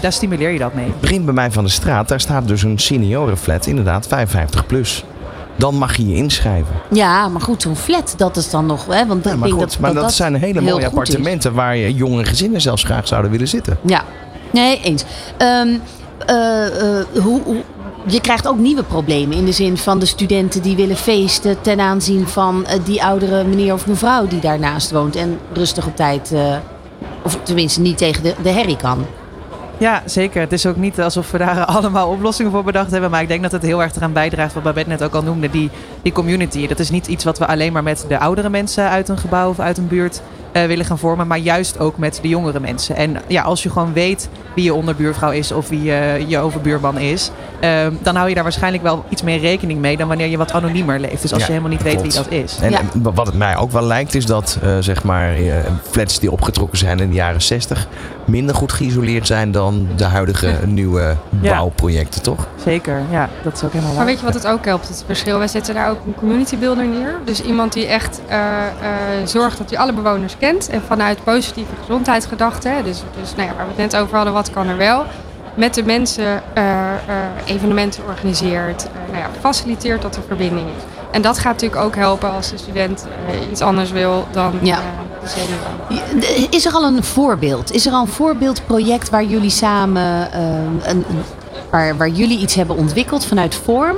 [0.00, 0.92] daar stimuleer je dat mee.
[1.00, 5.04] Begin bij mij van de straat, daar staat dus een seniorenflat, inderdaad, 55 plus.
[5.56, 6.74] Dan mag je je inschrijven.
[6.90, 8.86] Ja, maar goed, zo'n flat, dat is dan nog...
[8.86, 10.86] Hè, want Ja, ik maar goed, dat, maar dat, dat, zijn hele mooie is.
[10.86, 13.78] appartementen waar je jonge gezinnen zelfs graag zouden willen zitten.
[13.86, 14.02] Ja,
[14.52, 15.04] nee, eens.
[15.36, 15.68] Ehm,
[16.26, 16.66] eh,
[17.00, 17.62] eh, hoe, hoe-
[18.06, 21.80] je krijgt ook nieuwe problemen in de zin van de studenten die willen feesten ten
[21.80, 26.32] aanzien van eh, die oudere meneer of mevrouw die daarnaast woont en rustig op tijd,
[26.32, 26.56] eh,
[27.22, 29.06] of tenminste niet tegen de, de herrie kan.
[29.78, 30.40] Ja, zeker.
[30.40, 33.10] Het is ook niet alsof we daar allemaal oplossingen voor bedacht hebben.
[33.10, 35.50] Maar ik denk dat het heel erg eraan bijdraagt, wat Babette net ook al noemde,
[35.50, 35.70] die,
[36.02, 36.66] die community.
[36.66, 39.48] Dat is niet iets wat we alleen maar met de oudere mensen uit een gebouw
[39.48, 41.26] of uit een buurt eh, willen gaan vormen.
[41.26, 42.96] Maar juist ook met de jongere mensen.
[42.96, 46.98] En ja, als je gewoon weet wie je onderbuurvrouw is of wie je, je overbuurman
[46.98, 47.30] is.
[47.60, 50.52] eh, dan hou je daar waarschijnlijk wel iets meer rekening mee dan wanneer je wat
[50.52, 51.22] anoniemer leeft.
[51.22, 52.58] Dus als Ja, je helemaal niet weet wie dat is.
[52.60, 52.78] En Ja.
[52.78, 55.34] en wat het mij ook wel lijkt is dat eh, zeg maar,
[55.90, 57.88] flats die opgetrokken zijn in de jaren 60
[58.28, 61.50] minder goed geïsoleerd zijn dan de huidige nieuwe Ja.
[61.54, 62.46] bouwprojecten, toch?
[62.64, 64.06] Zeker, ja, dat is ook helemaal Maar waar.
[64.06, 64.88] weet je wat het ook helpt?
[64.88, 65.38] Het verschil.
[65.38, 67.14] Wij zetten daar ook een community builder neer.
[67.24, 68.66] Dus iemand die echt eh, eh,
[69.24, 70.68] zorgt dat hij alle bewoners kent.
[70.68, 72.84] En vanuit positieve gezondheidsgedachten.
[72.84, 75.04] Dus, dus nou ja, waar we het net over hadden, wat kan er wel?
[75.54, 76.96] Met de mensen eh, eh,
[77.44, 78.86] evenementen organiseert.
[79.10, 80.82] nou ja, faciliteert dat er verbinding is.
[81.10, 83.06] En dat gaat natuurlijk ook helpen als de student
[83.50, 84.78] iets anders wil dan Ja.
[86.50, 87.72] Is er al een voorbeeld?
[87.72, 90.40] Is er al een voorbeeldproject waar jullie samen, eh,
[90.82, 91.04] een,
[91.70, 93.96] waar, waar jullie iets hebben ontwikkeld vanuit vorm?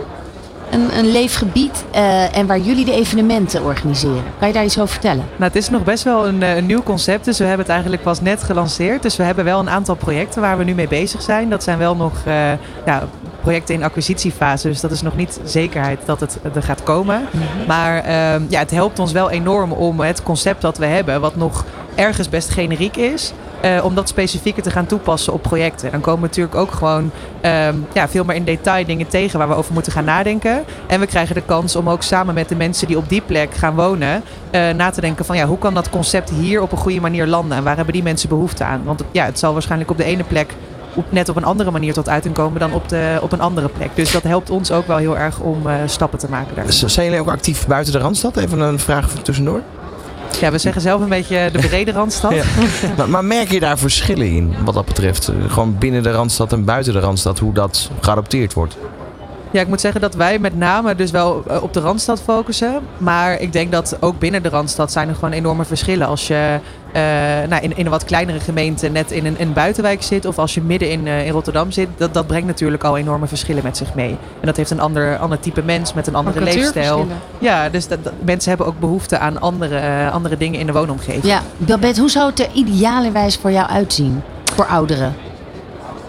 [0.70, 4.22] Een, een leefgebied eh, en waar jullie de evenementen organiseren.
[4.38, 5.24] Kan je daar iets over vertellen?
[5.30, 7.24] Nou, het is nog best wel een, eh, een nieuw concept.
[7.24, 9.02] Dus we hebben het eigenlijk pas net gelanceerd.
[9.02, 11.50] Dus we hebben wel een aantal projecten waar we nu mee bezig zijn.
[11.50, 12.12] Dat zijn wel nog
[13.40, 14.68] projecten in acquisitiefase.
[14.68, 17.22] Dus dat is nog niet zekerheid dat het er gaat komen.
[17.66, 21.36] Maar ehm, ja, het helpt ons wel enorm om het concept dat we hebben, wat
[21.36, 23.32] nog ergens best generiek is.
[23.60, 25.90] eh, om dat specifieker te gaan toepassen op projecten.
[25.90, 29.48] Dan komen we natuurlijk ook gewoon ehm, ja, veel meer in detail dingen tegen waar
[29.48, 30.64] we over moeten gaan nadenken.
[30.86, 33.54] En we krijgen de kans om ook samen met de mensen die op die plek
[33.54, 36.78] gaan wonen, eh, na te denken van ja, hoe kan dat concept hier op een
[36.78, 37.56] goede manier landen?
[37.56, 38.80] En waar hebben die mensen behoefte aan?
[38.84, 40.54] Want ja, het zal waarschijnlijk op de ene plek
[40.94, 43.68] op, net op een andere manier tot uiting komen dan op, de, op een andere
[43.68, 43.90] plek.
[43.94, 46.72] Dus dat helpt ons ook wel heel erg om eh, stappen te maken daar.
[46.72, 48.36] Zijn jullie ook actief buiten de Randstad?
[48.36, 49.60] Even een vraag tussendoor.
[50.40, 52.32] Ja, we zeggen zelf een beetje de brede randstad.
[52.34, 52.42] Ja.
[52.96, 55.28] maar, maar merk je daar verschillen in wat dat betreft?
[55.28, 58.76] Eh, Gewoon binnen de Randstad en buiten de Randstad, hoe dat geadopteerd wordt?
[59.52, 62.80] Ja, ik moet zeggen dat wij met name dus wel eh, op de Randstad focussen.
[62.98, 66.06] Maar ik denk dat ook binnen de Randstad zijn er gewoon enorme verschillen.
[66.06, 66.58] Als je
[66.92, 67.02] eh,
[67.48, 70.24] nou, in, in een wat kleinere gemeente net in een, een buitenwijk zit...
[70.24, 71.88] of als je midden in, eh, in Rotterdam zit...
[71.96, 74.10] Dat, dat brengt natuurlijk al enorme verschillen met zich mee.
[74.10, 77.06] En dat heeft een ander, ander type mens met een andere leefstijl.
[77.38, 81.24] Ja, dus dat, dat- mensen hebben ook behoefte aan andere, andere dingen in de woonomgeving.
[81.24, 84.22] Ja, Babette, hoe zou het er idealerwijs voor jou uitzien?
[84.54, 85.14] Voor ouderen?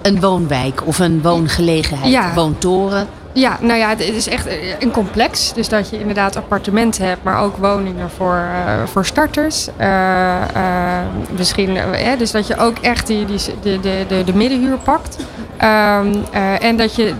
[0.02, 2.34] een woonwijk of een woongelegenheid, Ja.
[2.34, 3.08] woontoren.
[3.34, 4.48] Ja, nou ja, het is echt
[4.80, 5.54] een complex.
[5.54, 9.68] Dus dat je inderdaad appartementen hebt, maar ook woningen voor, eh, voor starters.
[9.78, 11.06] Eh, eh,
[11.38, 15.18] misschien, eh, dus dat je ook echt die, die, de, de, de, de middenhuur pakt.
[15.58, 17.14] Ehm, eh, en dat je,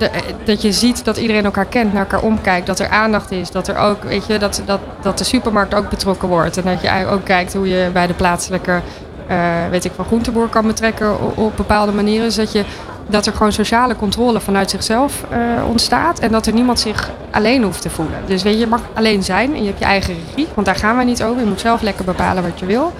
[0.44, 2.68] dat je ziet dat iedereen elkaar kent, naar elkaar omkijkt.
[2.68, 3.52] Dat er aandacht is.
[3.52, 6.58] Dat, er ook, weet je, dat, dat, dat de supermarkt ook betrokken wordt.
[6.58, 8.82] En dat je ook kijkt hoe je bij de plaatselijke
[9.28, 9.38] eh,
[9.70, 12.26] weet ik, van groenteboer kan betrekken op, op bepaalde manieren.
[12.26, 12.64] Dus dat, je,
[13.08, 16.20] dat er gewoon sociale controle vanuit zichzelf eh, ontstaat.
[16.20, 18.20] En dat er niemand zich alleen hoeft te voelen.
[18.26, 20.48] Dus weet je, je mag alleen zijn en je hebt je eigen regie.
[20.54, 21.42] Want daar gaan we niet over.
[21.42, 22.94] Je moet zelf lekker bepalen wat je wil.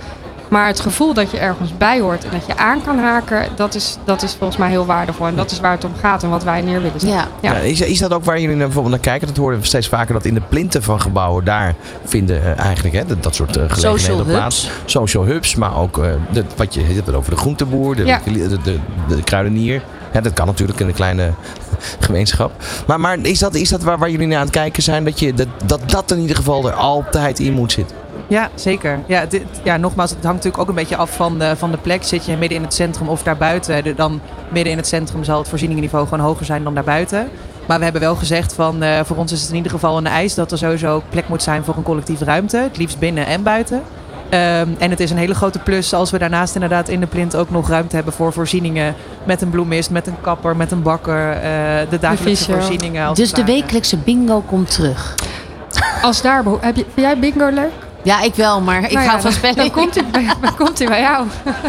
[0.52, 3.76] Maar het gevoel dat je ergens bij hoort en dat je aan kan haken, dat
[3.76, 5.28] is, dat is volgens mij heel waardevol.
[5.28, 7.10] En dat is waar het om gaat en wat wij neer willen zetten.
[7.10, 7.28] Ja.
[7.40, 9.28] Ja, is, is dat ook waar jullie naar, bijvoorbeeld naar kijken?
[9.28, 10.14] Dat horen we steeds vaker.
[10.14, 13.64] Dat in de plinten van gebouwen, daar vinden eh, eigenlijk hè, dat, dat soort eh,
[13.64, 14.38] Social gelegenheden hubs.
[14.38, 14.70] plaats.
[14.86, 15.56] Social hubs.
[15.56, 18.20] Maar ook eh, de, wat je, je hebt het over de groenteboer, de, Ja.
[18.26, 19.82] de, de, de kruidenier.
[20.14, 21.32] Ja, dat kan natuurlijk in een kleine
[22.00, 22.52] gemeenschap.
[22.88, 25.04] Maar, maar is dat, is dat waar, waar jullie naar aan het kijken zijn?
[25.04, 27.96] Dat, je, dat, dat dat in ieder geval er altijd in moet zitten?
[28.32, 29.00] Ja, zeker.
[29.06, 31.78] Ja, dit, ja, nogmaals, het hangt natuurlijk ook een beetje af van de, van de
[31.78, 32.04] plek.
[32.04, 33.84] Zit je midden in het centrum of daarbuiten?
[33.84, 37.30] De- Dan midden in het centrum zal het voorzieningenniveau gewoon hoger zijn dan daarbuiten.
[37.68, 40.08] Maar we hebben wel gezegd van eh, voor ons is het in ieder geval een
[40.08, 42.58] eis dat er sowieso plek moet zijn voor een collectieve ruimte.
[42.58, 43.82] Het liefst binnen en buiten.
[44.30, 47.36] Ehm, en het is een hele grote plus als we daarnaast inderdaad in de plint
[47.36, 48.96] ook nog ruimte hebben voor voorzieningen.
[49.24, 51.32] Met een bloemist, met een kapper, met een bakker.
[51.32, 51.42] eh,
[51.90, 53.06] de dagelijkse voorzieningen.
[53.08, 55.16] als Dus de wekelijkse bingo komt terug.
[56.02, 57.72] Als daar heb je, vind jij bingo leuk?
[58.04, 59.56] Ja, ik wel, maar ik Nou ja, hou van dan- spellen.
[59.56, 61.26] Dan komt hij bij, komt hij bij jou.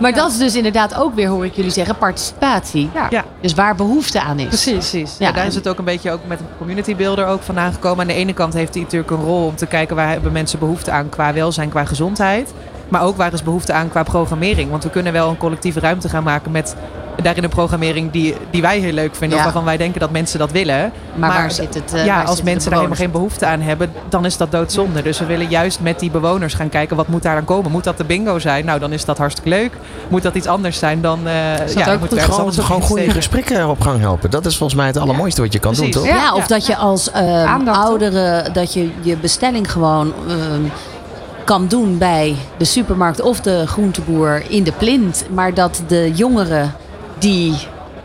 [0.00, 2.90] Maar dat is dus inderdaad ook weer, hoor ik jullie zeggen, participatie.
[2.94, 3.06] Ja.
[3.10, 3.24] Ja.
[3.40, 4.46] Dus waar behoefte aan is.
[4.46, 4.72] Precies.
[4.72, 5.16] Precies.
[5.18, 5.26] Ja.
[5.26, 8.00] Ja, daar is het ook een beetje ook met een community builder ook vandaan gekomen.
[8.00, 10.58] Aan de ene kant heeft hij natuurlijk een rol om te kijken waar hebben mensen
[10.58, 12.52] behoefte aan qua welzijn, qua gezondheid.
[12.88, 14.70] Maar ook waar is behoefte aan qua programmering.
[14.70, 16.76] Want we kunnen wel een collectieve ruimte gaan maken met
[17.22, 19.38] daarin een programmering die, die wij heel leuk vinden.
[19.38, 19.44] Ja.
[19.44, 20.92] Of waarvan wij denken dat mensen dat willen.
[21.14, 21.92] Maar, waar zit het?
[21.94, 25.02] eh, ja, als mensen daar helemaal geen behoefte aan hebben, dan is dat doodzonde.
[25.02, 27.70] Dus we willen juist met die bewoners gaan kijken wat moet daar dan komen.
[27.70, 28.64] Moet dat de bingo zijn?
[28.64, 29.72] Nou, dan is dat hartstikke leuk.
[30.08, 31.00] Moet dat iets anders zijn?
[31.00, 31.32] Dan, eh
[31.74, 32.12] ja, ook goed?
[32.12, 34.30] ergens Gewoon, gewoon goede gesprekken op gang helpen.
[34.30, 36.06] Dat is volgens mij het allermooiste wat je kan doen, toch?
[36.06, 36.46] Ja, of ja.
[36.46, 37.76] dat je als eh, toch?
[37.76, 40.62] oudere, dat je je bestelling gewoon ehm,
[41.44, 45.24] kan doen bij de supermarkt of de groenteboer in de plint.
[45.30, 46.74] Maar dat de jongeren
[47.24, 47.54] die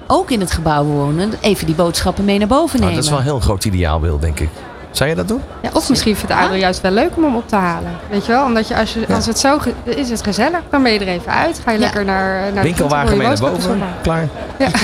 [0.08, 2.96] ook in het gebouw wonen, even die boodschappen mee naar boven Nou, nemen.
[2.96, 4.50] dat is wel een heel groot ideaalbeeld, denk ik.
[4.92, 5.42] Zou je dat doen?
[5.62, 7.92] Ja, of misschien vindt de ouderen juist wel leuk om hem op te halen.
[8.10, 8.46] Weet je wel?
[8.46, 11.32] Omdat je, als, je, als het zo is het gezellig, dan ben je er even
[11.32, 11.62] uit.
[11.64, 11.84] Ga je Ja.
[11.84, 13.80] lekker naar, naar de Winkelwagen mee naar boven.
[14.02, 14.28] Klaar.
[14.60, 14.80] zoeken.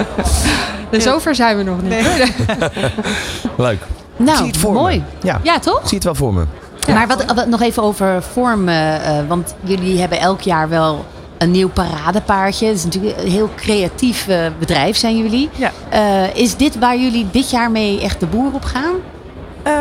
[0.90, 1.92] Dus zover zijn we nog niet.
[3.56, 3.80] Leuk.
[4.16, 4.78] nou, Zie je het voor me?
[4.78, 5.04] mooi.
[5.22, 5.40] Ja.
[5.42, 5.80] Ja, toch?
[5.84, 6.44] Zie het wel voor me.
[6.92, 8.68] Maar wat, wat nog even over vorm.
[8.68, 11.04] eh, eh, want jullie hebben elk jaar wel
[11.38, 12.66] een nieuw paradepaardje.
[12.66, 15.48] Het is natuurlijk een heel creatief eh, bedrijf, zijn jullie.
[15.56, 15.72] Ja.
[15.88, 18.94] Eh, is dit waar jullie dit jaar mee echt de boer op gaan?
[19.66, 19.72] Eh,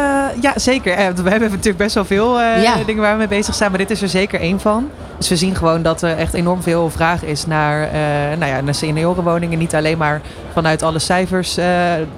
[0.42, 0.94] ja, zeker.
[0.94, 2.76] Eh, we hebben natuurlijk best wel veel eh, Ja.
[2.86, 4.90] dingen waar we mee bezig zijn, maar dit is er zeker één van.
[5.18, 7.90] Dus we zien gewoon dat er echt enorm veel vraag is naar,
[8.38, 9.58] nou ja, naar seniorenwoningen.
[9.60, 10.22] Niet alleen maar
[10.54, 11.56] vanuit alle cijfers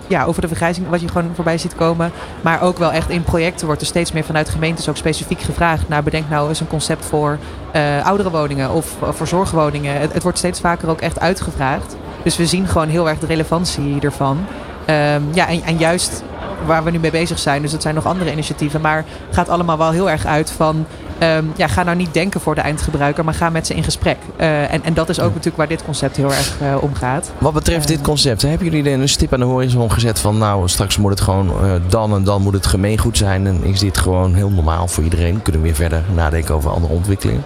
[0.08, 2.12] ja, over de vergrijzing, wat je gewoon voorbij ziet komen.
[2.42, 5.90] Maar ook wel echt in projecten wordt er steeds meer vanuit gemeentes ook specifiek gevraagd
[5.90, 7.38] naar bedenk nou eens een concept voor
[7.72, 10.00] eh oudere woningen of voor zorgwoningen.
[10.00, 11.96] Het, het wordt steeds vaker ook echt uitgevraagd.
[12.24, 14.46] Dus we zien gewoon heel erg de relevantie ervan.
[14.86, 16.24] Ehm, ja, en, en juist
[16.66, 17.62] waar we nu mee bezig zijn.
[17.62, 18.82] Dus het zijn nog andere initiatieven.
[18.82, 20.86] Maar gaat allemaal wel heel erg uit van...
[21.18, 24.18] ehm, ja, ga nou niet denken voor de eindgebruiker, maar ga met ze in gesprek.
[24.36, 27.32] Eh, en, en dat is ook natuurlijk waar dit concept heel erg eh, om gaat.
[27.38, 30.68] Wat betreft dit concept, hebben jullie er een stip aan de horizon gezet van nou,
[30.70, 33.98] straks moet het gewoon eh, dan en dan moet het gemeengoed zijn en is dit
[33.98, 35.42] gewoon heel normaal voor iedereen?
[35.42, 37.44] Kunnen we weer verder nadenken over andere ontwikkelingen?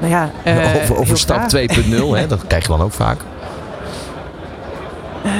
[0.00, 1.66] Nou ja, eh, over over stap graag.
[1.68, 3.20] 2.0, hè, dat krijg je dan ook vaak.
[5.24, 5.32] Eh,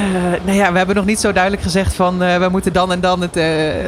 [0.45, 2.99] nou ja, we hebben nog niet zo duidelijk gezegd van eh, we moeten dan en
[2.99, 3.45] dan het, eh,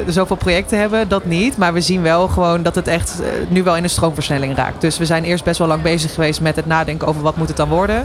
[0.07, 1.07] zoveel projecten hebben.
[1.07, 1.57] Dat niet.
[1.57, 4.81] Maar we zien wel gewoon dat het echt nu wel in een stroomversnelling raakt.
[4.81, 7.47] Dus we zijn eerst best wel lang bezig geweest met het nadenken over wat moet
[7.47, 8.03] het dan worden.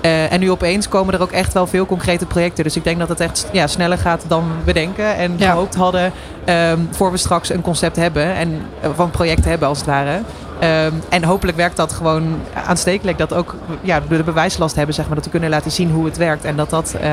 [0.00, 2.64] En nu opeens komen er ook echt wel veel concrete projecten.
[2.64, 5.50] Dus ik denk dat het echt ja, sneller gaat dan we denken en Ja.
[5.50, 6.12] gehoopt hadden.
[6.44, 8.62] ehm, voor we straks een concept hebben en
[8.94, 10.20] van projecten hebben als het ware.
[10.60, 13.18] Ehm, en hopelijk werkt dat gewoon aanstekelijk.
[13.18, 15.14] Dat ook ja, de bewijslast hebben, zeg maar.
[15.14, 16.44] Dat we kunnen laten zien hoe het werkt.
[16.44, 17.10] En dat dat eh,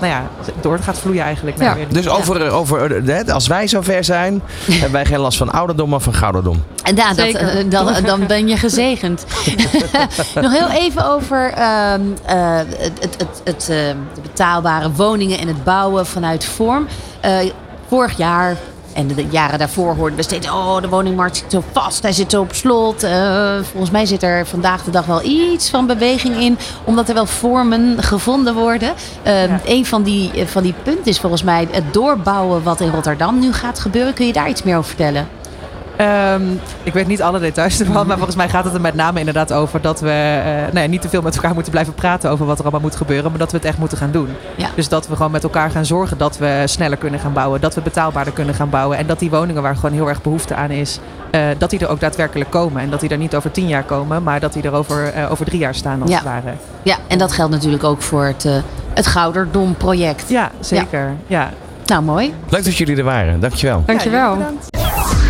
[0.00, 0.22] nou ja,
[0.60, 1.56] door gaat vloeien eigenlijk.
[1.56, 1.74] naar Ja.
[1.74, 5.88] weer- Dus over, over eh, als wij zover zijn, hebben wij geen last van ouderdom,
[5.88, 6.62] maar van gouderdom.
[6.82, 9.24] En ja, dat, eh, dan, dan ben je gezegend.
[10.42, 13.66] Nog heel even over ehm, eh, het, het, het, het,
[14.14, 16.86] de betaalbare woningen en het bouwen vanuit vorm.
[17.20, 17.32] Eh,
[17.88, 18.56] vorig jaar
[18.96, 20.50] en de jaren daarvoor hoorden we steeds...
[20.50, 23.02] oh, de woningmarkt zit zo vast, hij zit zo op slot.
[23.02, 26.58] Eh, volgens mij zit er vandaag de dag wel iets van beweging in...
[26.84, 28.94] omdat er wel vormen gevonden worden.
[29.26, 29.60] Uh, Ja.
[29.64, 32.62] Een van die, eh, van die punten is volgens mij het doorbouwen...
[32.62, 34.14] wat in Rotterdam nu gaat gebeuren.
[34.14, 35.28] Kun je daar iets meer over vertellen?
[35.96, 36.42] Ehm,
[36.82, 39.52] ik weet niet alle details ervan, maar volgens mij gaat het er met name inderdaad
[39.52, 40.10] over dat we
[40.44, 42.80] eh, nou ja, niet te veel met elkaar moeten blijven praten over wat er allemaal
[42.80, 44.28] moet gebeuren, maar dat we het echt moeten gaan doen.
[44.56, 44.68] Ja.
[44.74, 47.74] Dus dat we gewoon met elkaar gaan zorgen dat we sneller kunnen gaan bouwen, dat
[47.74, 50.70] we betaalbaarder kunnen gaan bouwen en dat die woningen waar gewoon heel erg behoefte aan
[50.70, 50.98] is,
[51.30, 52.82] eh, dat die er ook daadwerkelijk komen.
[52.82, 55.30] En dat die er niet over tien jaar komen, maar dat die er over, eh,
[55.30, 56.16] over drie jaar staan als Ja.
[56.16, 56.52] het ware.
[56.82, 58.52] Ja, en dat geldt natuurlijk ook voor het, eh,
[58.94, 60.28] het Gouderdom-project.
[60.28, 61.12] Ja, zeker.
[61.26, 61.50] Ja.
[61.86, 62.34] Nou, mooi.
[62.48, 63.40] Leuk dat jullie er waren.
[63.40, 63.82] Dankjewel.
[63.86, 64.36] Dankjewel.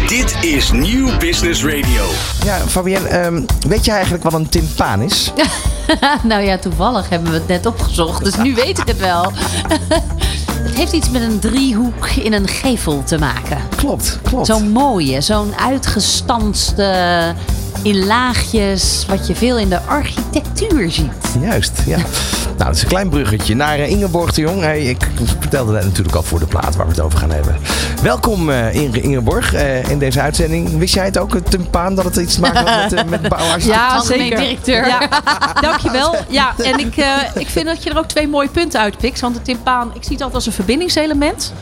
[0.06, 2.04] Dit is Nieuw Business Radio.
[2.44, 5.32] Ja, Fabienne, ehm, weet jij eigenlijk wat een timpaan is?
[6.22, 9.32] nou ja, toevallig hebben we het net opgezocht, dus nu weet ik het wel.
[10.66, 13.58] het heeft iets met een driehoek in een gevel te maken.
[13.76, 14.46] Klopt, klopt.
[14.46, 17.34] Zo'n mooie, zo'n uitgestanste
[17.86, 21.36] in laagjes, wat je veel in de architectuur ziet.
[21.40, 21.96] Juist, ja.
[21.96, 24.60] Nou, dat is een klein bruggetje naar eh, Ingeborg de Jong.
[24.60, 25.08] Hey, ik
[25.40, 27.56] vertelde dat natuurlijk al voor de plaat waar we het over gaan hebben.
[28.02, 30.78] Welkom eh, Inge- Ingeborg eh, in deze uitzending.
[30.78, 33.74] Wist jij het ook, het timpaan, dat het iets te maken had met, met bouwarchitectuur?
[33.74, 34.38] Ja, zeker.
[34.38, 34.86] directeur.
[34.86, 35.08] Ja,
[35.60, 36.14] dankjewel.
[36.28, 39.20] Ja, en ik, eh, ik vind dat je er ook twee mooie punten uitpikt.
[39.20, 41.52] Want de timpaan, ik zie het altijd als een verbindingselement.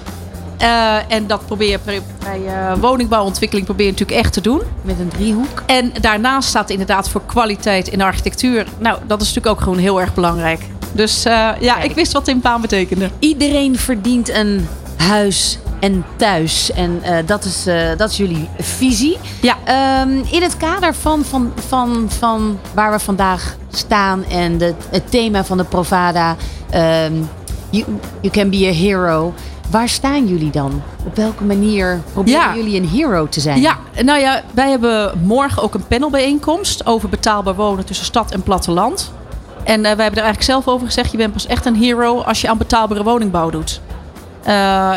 [0.57, 4.61] Eh, en dat probeer je bij, bij eh, woningbouwontwikkeling probeer je natuurlijk echt te doen.
[4.83, 5.63] Met een driehoek.
[5.67, 8.67] En daarnaast staat inderdaad voor kwaliteit in architectuur.
[8.79, 10.61] Nou, dat is natuurlijk ook gewoon heel erg belangrijk.
[10.93, 13.11] Dus eh, ja, ik wist wat timpaan betekende.
[13.19, 16.73] Iedereen verdient een huis en thuis.
[16.73, 17.65] En dat, is,
[17.97, 19.19] dat is jullie visie.
[19.41, 19.57] Ja.
[19.65, 25.11] Ehm, in het kader van, van, van, van waar we vandaag staan en de, het
[25.11, 26.37] thema van de Provada,
[26.71, 27.13] ehm,
[27.71, 27.85] you,
[28.21, 29.35] you can be a hero.
[29.75, 30.83] Waar staan jullie dan?
[31.07, 32.55] Op welke manier proberen Ja.
[32.55, 33.61] jullie een hero te zijn?
[33.61, 38.43] Ja, nou ja, wij hebben morgen ook een panelbijeenkomst over betaalbaar wonen tussen stad en
[38.43, 39.13] platteland.
[39.65, 42.21] En eh, wij hebben er eigenlijk zelf over gezegd, je bent pas echt een hero
[42.21, 43.81] als je aan betaalbare woningbouw doet.
[44.43, 44.53] Eh,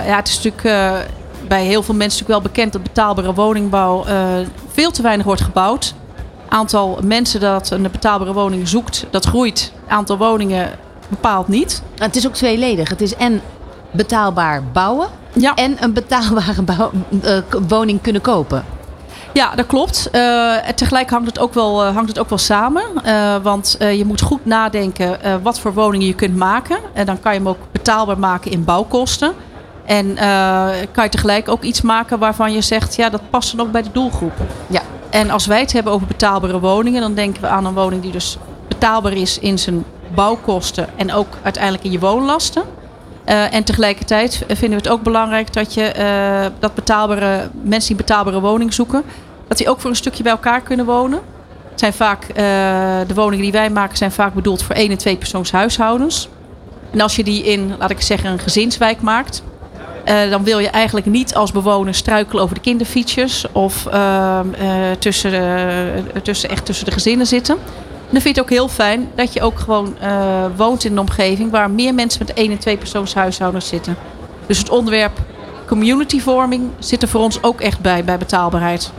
[0.05, 0.93] ja, het is natuurlijk eh,
[1.47, 4.05] bij heel veel mensen natuurlijk wel bekend dat betaalbare woningbouw
[4.71, 5.93] veel te weinig wordt gebouwd.
[6.49, 9.71] Aantal mensen dat een betaalbare woning zoekt, dat groeit.
[9.87, 10.69] Aantal woningen
[11.07, 11.81] bepaalt niet.
[11.95, 12.89] Het is ook tweeledig.
[12.89, 13.41] Het is en
[13.91, 15.53] betaalbaar bouwen Ja.
[15.55, 16.91] en een betaalbare bouw-
[17.23, 18.65] eh, woning kunnen kopen.
[19.33, 20.09] Ja, dat klopt.
[20.11, 22.83] En tegelijk hangt het ook wel, eh, hangt het ook wel samen.
[23.43, 26.77] Want je moet goed nadenken wat voor woningen je kunt maken.
[26.93, 29.33] En dan kan je hem ook betaalbaar maken in bouwkosten.
[29.85, 30.15] En
[30.91, 33.81] kan je tegelijk ook iets maken waarvan je zegt, ja, dat past dan ook bij
[33.83, 34.33] de doelgroep.
[34.67, 34.81] Ja.
[35.09, 38.11] En als wij het hebben over betaalbare woningen, dan denken we aan een woning die
[38.11, 39.83] dus betaalbaar is in zijn
[40.15, 42.63] bouwkosten en ook uiteindelijk in je woonlasten.
[43.27, 48.05] Eh, en tegelijkertijd vinden we het ook belangrijk dat je eh, dat betaalbare mensen die
[48.05, 49.03] betaalbare woning zoeken,
[49.47, 51.19] dat die ook voor een stukje bij elkaar kunnen wonen.
[51.69, 52.35] Het zijn vaak, eh,
[53.07, 56.29] de woningen die wij maken zijn vaak bedoeld voor één en twee persoons huishoudens.
[56.91, 59.43] En als je die in, laat ik zeggen, een gezinswijk maakt,
[60.29, 65.31] dan wil je eigenlijk niet als bewoner struikelen over de kinderfietsjes of ehm, eh, tussen,
[66.23, 67.57] tussen, echt tussen de gezinnen zitten.
[68.07, 70.91] En dan vind je het ook heel fijn dat je ook gewoon eh, woont in
[70.91, 73.95] een omgeving waar meer mensen met één en twee persoons huishoudens zitten.
[74.45, 75.19] Dus het onderwerp
[75.65, 78.91] communityvorming zit er voor ons ook echt bij, bij betaalbaarheid.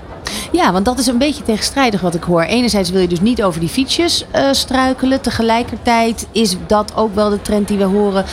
[0.52, 2.42] Ja, want dat is een beetje tegenstrijdig wat ik hoor.
[2.42, 5.20] Enerzijds wil je dus niet over die fietsjes eh, struikelen.
[5.20, 8.24] Tegelijkertijd is dat ook wel de trend die we horen.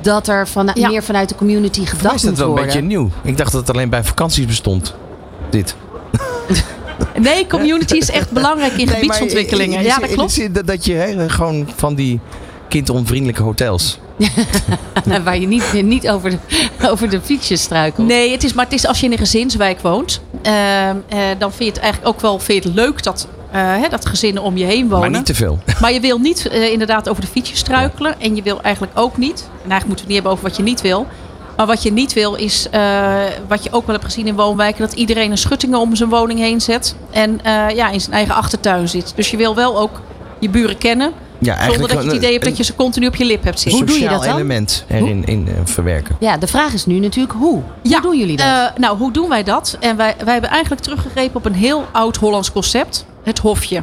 [0.00, 0.88] Dat er van, Ja.
[0.88, 3.10] meer vanuit de community gedacht is dat moet wel een beetje nieuw.
[3.22, 4.94] Ik dacht dat het alleen bij vakanties bestond.
[5.50, 5.74] Dit.
[7.18, 9.72] Nee, community is echt belangrijk in Nee, maar gebiedsontwikkelingen.
[9.74, 10.32] in- in- Ja, dat klopt.
[10.32, 12.20] zin dat- Dat je hè, gewoon van die
[12.68, 13.98] kindonvriendelijke hotels.
[15.24, 16.38] Waar je niet, niet over, de,
[16.90, 18.06] over de fietsjes struikelt.
[18.06, 20.54] Nee, het is, maar het is als je in een gezinswijk woont, ehm,
[21.08, 23.88] eh, dan vind je het eigenlijk ook wel vind je het leuk dat, eh, hè,
[23.88, 25.00] dat gezinnen om je heen wonen.
[25.10, 25.58] Maar niet te veel.
[25.80, 28.20] Maar je wil niet eh, inderdaad over de fietsjes struikelen.
[28.20, 30.56] En je wil eigenlijk ook niet, en eigenlijk moeten we het niet hebben over wat
[30.56, 31.06] je niet wil.
[31.60, 34.80] Maar wat je niet wil is, eh, wat je ook wel hebt gezien in woonwijken,
[34.80, 36.94] dat iedereen een schuttingen om zijn woning heen zet.
[37.10, 39.12] En eh, ja, in zijn eigen achtertuin zit.
[39.16, 40.00] Dus je wil wel ook
[40.38, 41.12] je buren kennen.
[41.38, 43.44] Ja, Zonder dat je het een- idee hebt dat je ze continu op je lip
[43.44, 43.78] hebt zitten.
[43.78, 44.36] Hoe doe je sociaal dat dan?
[44.38, 46.16] element erin in, eh, verwerken.
[46.20, 47.62] Ja, de vraag is nu natuurlijk hoe.
[47.82, 48.46] Ja, Hoe doen jullie dat?
[48.46, 49.76] Eh, nou, hoe doen wij dat?
[49.80, 53.06] En wij, wij hebben eigenlijk teruggegrepen op een heel oud Hollands concept.
[53.22, 53.82] Het hofje.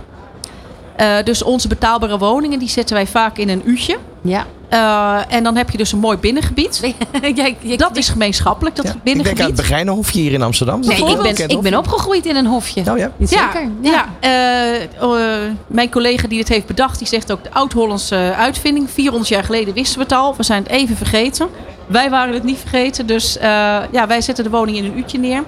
[0.95, 3.97] Eh, dus onze betaalbare woningen, die zetten wij vaak in een uurtje.
[4.21, 4.45] ja.
[4.69, 6.79] Eh, en dan heb je dus een mooi binnengebied.
[7.35, 8.91] Jij- jij- Dat is gemeenschappelijk, dat Ja.
[8.91, 9.37] Ik binnengebied.
[9.37, 10.79] denk aan het Begijnenhofje hier in Amsterdam.
[10.79, 12.83] Nee, ik ben, ik ben opgegroeid in een hofje.
[12.91, 13.11] Oh ja.
[13.19, 13.69] Zeker.
[13.81, 14.79] Ja, ja.
[14.99, 18.89] eh, oh, eh, mijn collega die het heeft bedacht, die zegt ook de oud-Hollandse uitvinding.
[18.91, 20.35] 400 jaar geleden wisten we het al.
[20.35, 21.47] We zijn het even vergeten.
[21.87, 23.05] Wij waren het niet vergeten.
[23.05, 23.43] Dus eh,
[23.91, 25.43] ja, wij zetten de woning in een uurtje neer.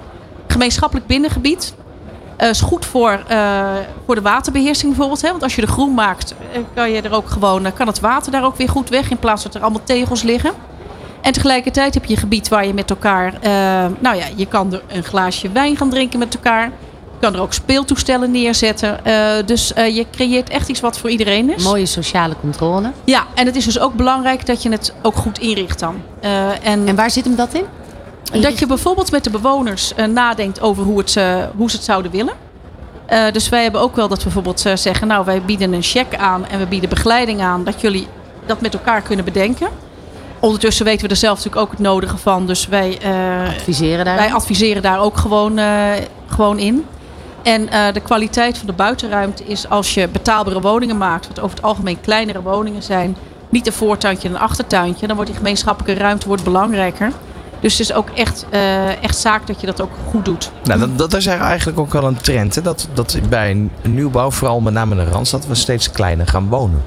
[0.46, 1.74] Gemeenschappelijk binnengebied.
[2.40, 3.64] Eh, is goed voor, eh,
[4.06, 5.22] voor de waterbeheersing bijvoorbeeld.
[5.22, 5.30] Hè?
[5.30, 8.32] Want als je de groen maakt, eh, kan je er ook gewoon, kan het water
[8.32, 9.10] daar ook weer goed weg.
[9.10, 10.50] In plaats dat er allemaal tegels liggen.
[11.20, 13.34] En tegelijkertijd heb je een gebied waar je met elkaar,
[13.98, 16.64] nou ja, je kan er een glaasje wijn gaan drinken met elkaar.
[16.64, 19.00] Je kan er ook speeltoestellen neerzetten.
[19.46, 21.64] Dus je creëert echt iets wat voor iedereen is.
[21.64, 22.90] Mooie sociale controle.
[23.04, 26.02] Ja, en het is dus ook belangrijk dat je het ook goed inricht dan.
[26.62, 27.64] En, En waar zit hem dat in?
[28.32, 31.84] Dat je bijvoorbeeld met de bewoners eh, nadenkt over hoe, het, ze- hoe ze het
[31.84, 32.34] zouden willen.
[33.06, 35.82] Eh, dus wij hebben ook wel dat we bijvoorbeeld eh, zeggen, nou wij bieden een
[35.82, 38.06] check aan en we bieden begeleiding aan, dat jullie
[38.46, 39.68] dat met elkaar kunnen bedenken.
[40.40, 44.16] Ondertussen weten we er zelf natuurlijk ook het nodige van, dus wij, eh, Adviseren daar.
[44.16, 45.82] wij adviseren daar ook gewoon, eh,
[46.26, 46.86] gewoon in.
[47.42, 51.56] En eh, de kwaliteit van de buitenruimte is als je betaalbare woningen maakt, wat over
[51.56, 53.16] het algemeen kleinere woningen zijn,
[53.48, 57.12] niet een voortuintje en een achtertuintje, dan wordt die gemeenschappelijke ruimte wordt belangrijker.
[57.60, 60.50] Dus het is ook echt, eh, echt zaak dat je dat ook goed doet.
[60.64, 62.54] Nou, dat, dat is eigenlijk ook wel een trend.
[62.54, 62.62] Hè?
[62.62, 66.48] Dat, dat bij een nieuwbouw, vooral met name in de Randstad, we steeds kleiner gaan
[66.48, 66.84] wonen.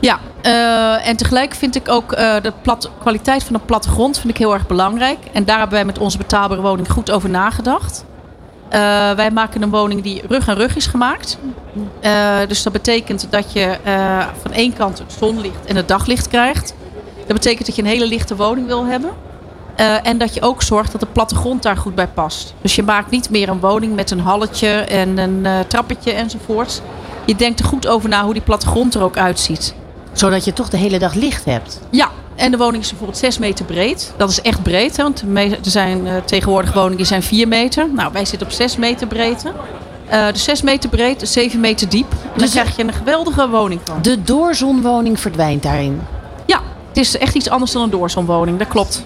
[0.00, 4.28] Ja, eh, en tegelijk vind ik ook eh, de plat, kwaliteit van de plattegrond vind
[4.28, 5.18] ik heel erg belangrijk.
[5.32, 8.04] En daar hebben wij met onze betaalbare woning goed over nagedacht.
[9.16, 11.38] Wij maken een woning die rug aan rug is gemaakt.
[12.48, 13.78] Dus dat betekent dat je
[14.42, 16.74] van één kant het zonlicht en het daglicht krijgt.
[17.26, 19.10] Dat betekent dat je een hele lichte woning wil hebben.
[19.76, 22.54] Eh, en dat je ook zorgt dat de plattegrond daar goed bij past.
[22.62, 26.80] Dus je maakt niet meer een woning met een halletje en een eh, trappetje enzovoorts.
[27.24, 29.74] Je denkt er goed over na hoe die plattegrond er ook uitziet.
[30.12, 31.80] Zodat je toch de hele dag licht hebt.
[31.90, 34.12] Ja, en de woning is bijvoorbeeld 6 meter breed.
[34.16, 35.20] Dat is echt breed, hè, want
[35.64, 37.88] er zijn eh, tegenwoordig woningen die zijn 4 meter.
[37.94, 39.52] Nou, wij zitten op 6 meter breedte.
[40.08, 42.10] Eh dus 6 meter breed, 7 meter diep.
[42.10, 44.02] En dan Dus- krijg je een geweldige woning van.
[44.02, 46.00] De doorzonwoning verdwijnt daarin.
[46.96, 49.04] Het is echt iets anders dan een doorzonwoning, dat klopt.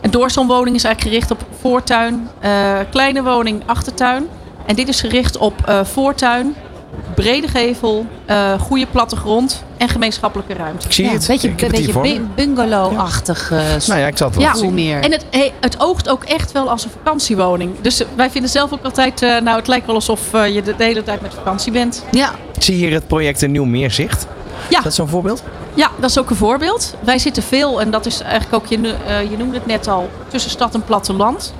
[0.00, 4.26] Een doorzonwoning is eigenlijk gericht op voortuin, eh, kleine woning, achtertuin.
[4.66, 6.54] En dit is gericht op eh, voortuin,
[7.14, 10.86] brede gevel, eh, goede plattegrond en gemeenschappelijke ruimte.
[10.86, 11.28] Ik zie Ja, het.
[11.28, 14.74] een beetje, een bungalow-achtig eh, Nou ja, ik zat wel Ja, zien.
[14.74, 15.00] meer.
[15.02, 17.80] En het, hey, het oogt ook echt wel als een vakantiewoning.
[17.80, 20.84] Dus wij vinden zelf ook altijd, eh, nou het lijkt wel alsof je de, de
[20.84, 22.04] hele tijd met vakantie bent.
[22.10, 24.26] ja, Ik zie hier het project Een Nieuw Meerzicht.
[24.68, 24.76] Ja.
[24.80, 25.42] Dat is zo'n voorbeeld?
[25.78, 26.94] Ja, dat is ook een voorbeeld.
[27.00, 30.08] Wij zitten veel, en dat is eigenlijk ook, je, eh, je noemde het net al,
[30.28, 31.54] tussen stad en platteland.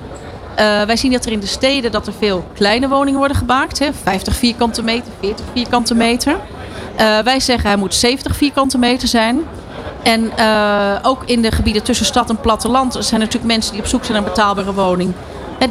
[0.55, 3.79] Eh, wij zien dat er in de steden dat er veel kleine woningen worden gemaakt.
[3.79, 6.35] Hè, 50 vierkante meter, 40 vierkante meter.
[6.95, 9.41] Eh, wij zeggen hij moet 70 vierkante meter zijn.
[10.03, 10.31] En
[11.03, 14.05] ook in de gebieden tussen stad en platteland zijn er natuurlijk mensen die op zoek
[14.05, 15.13] zijn naar een betaalbare woning.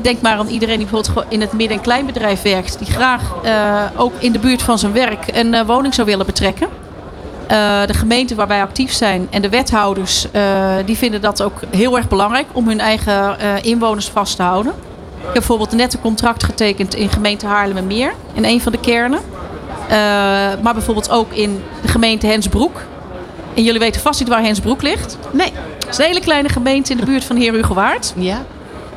[0.02, 2.78] Denk maar aan iedereen die bijvoorbeeld in het midden- en kleinbedrijf werkt.
[2.78, 3.34] Die graag
[3.96, 6.87] ook in de buurt van zijn werk een woning zou willen betrekken.
[7.48, 11.60] Eh, de gemeenten waar wij actief zijn en de wethouders, eh, die vinden dat ook
[11.70, 14.72] heel erg belangrijk om hun eigen eh, inwoners vast te houden.
[15.18, 19.20] Ik heb bijvoorbeeld net een contract getekend in gemeente Haarlemmermeer, in een van de kernen.
[20.62, 22.80] Maar bijvoorbeeld ook in de gemeente Hensbroek.
[23.54, 25.18] En jullie weten vast niet waar Hensbroek ligt.
[25.30, 25.52] nee.
[25.78, 28.12] Het is een hele kleine gemeente in de buurt van Heer Hugowaard.
[28.16, 28.44] Ja.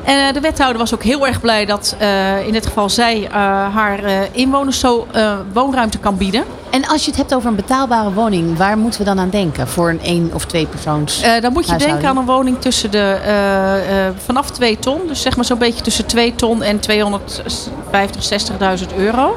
[0.04, 3.26] En eh, de wethouder was ook heel erg blij dat eh, in dit geval zij
[3.26, 3.32] eh,
[3.74, 4.00] haar
[4.32, 5.06] inwoners zo
[5.52, 6.44] woonruimte kan bieden.
[6.70, 9.68] En als je het hebt over een betaalbare woning, waar moeten we dan aan denken?
[9.68, 11.22] Voor een één- of twee persoons?
[11.40, 15.00] Dan moet je denken aan een woning tussen de, vanaf 2 ton.
[15.06, 19.36] Dus zeg maar zo'n beetje tussen 2 ton en 250, 60.000 euro.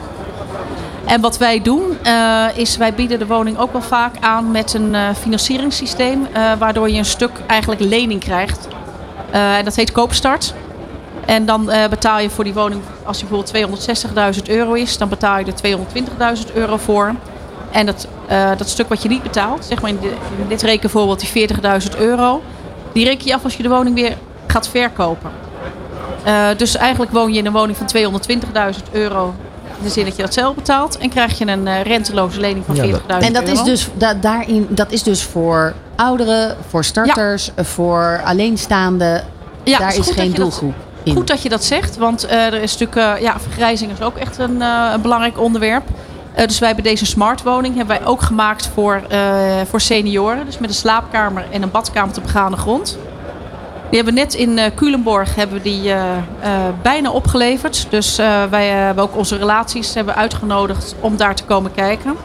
[1.05, 1.97] En wat wij doen,
[2.55, 6.27] is wij bieden de woning ook wel vaak aan met een financieringssysteem.
[6.59, 8.67] waardoor je een stuk eigenlijk lening krijgt.
[9.35, 10.53] Eh, en dat heet koopstart.
[11.25, 15.09] En dan eh, betaal je voor die woning, als die bijvoorbeeld 260.000 euro is, dan
[15.09, 15.53] betaal je er
[16.47, 17.15] 220.000 euro voor.
[17.71, 20.07] En dat, eh, dat stuk wat je niet betaalt, zeg maar in, de-
[20.41, 22.41] in dit rekenvoorbeeld die 40.000 euro,
[22.93, 24.17] die reken je af als je de woning weer
[24.47, 25.31] gaat verkopen.
[26.23, 29.33] Eh, dus eigenlijk woon je in een woning van 220.000 euro.
[29.77, 30.97] In de zin dat je dat zelf betaalt.
[30.97, 33.27] En krijg je een eh, renteloze lening van Ja, 40.000 dat- euro.
[33.27, 39.23] En dat is, dus, da, daarin, dat is dus voor ouderen, voor starters, voor alleenstaanden.
[39.63, 41.15] Ja, Daar is geen dat- doelgroep in.
[41.15, 44.17] Goed dat je dat zegt, want eh, er is natuurlijk, eh, ja, vergrijzing is ook
[44.17, 45.83] echt een, eh, een belangrijk onderwerp.
[46.45, 49.01] Dus wij hebben deze smartwoning hebben wij ook gemaakt voor,
[49.69, 50.45] voor senioren.
[50.45, 52.97] Dus met een slaapkamer en een badkamer te begane grond.
[53.89, 55.93] Die hebben we net in Culemborg hebben die
[56.81, 57.87] bijna opgeleverd.
[57.89, 58.15] Dus
[58.49, 62.15] wij hebben ook onze relaties hebben uitgenodigd om daar te komen kijken.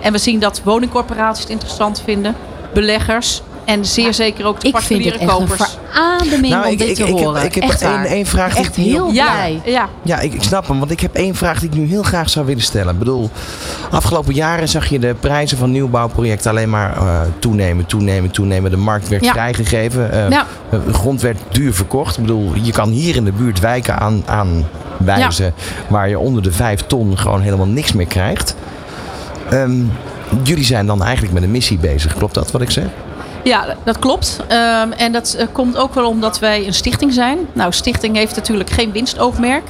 [0.00, 2.34] En we zien dat woningcorporaties het interessant vinden,
[2.74, 3.42] beleggers.
[3.64, 5.76] En zeer zeker ook de Ik vind het particuliere echt een kopers.
[5.90, 7.44] verademing Nou, om ik- dit ik- te ik heb- horen.
[7.44, 9.60] ik heb echt één- één vraag die Echt ik heel- Ja, blij.
[9.64, 9.88] ja.
[10.02, 12.30] Ja, ik, ik snap hem, want ik heb één vraag die ik nu heel graag
[12.30, 12.92] zou willen stellen.
[12.92, 13.30] Ik bedoel,
[13.90, 18.70] afgelopen jaren zag je de prijzen van nieuwbouwprojecten alleen maar eh, toenemen, toenemen, toenemen.
[18.70, 19.32] De markt werd Ja.
[19.32, 20.12] vrijgegeven.
[20.12, 20.46] eh, Ja.
[20.70, 22.16] De grond werd duur verkocht.
[22.16, 25.54] Ik bedoel, je kan hier in de buurt wijken aan, aan wijzen
[25.88, 28.54] waar je onder de vijf ton gewoon helemaal niks meer krijgt.
[29.50, 29.80] Ehm,
[30.42, 32.84] jullie zijn dan eigenlijk met een missie bezig, klopt dat wat ik zeg?
[33.44, 34.40] Ja, dat klopt.
[34.48, 37.38] Ehm, en dat eh, komt ook wel omdat wij een stichting zijn.
[37.52, 39.64] Nou, stichting heeft natuurlijk geen winstoogmerk.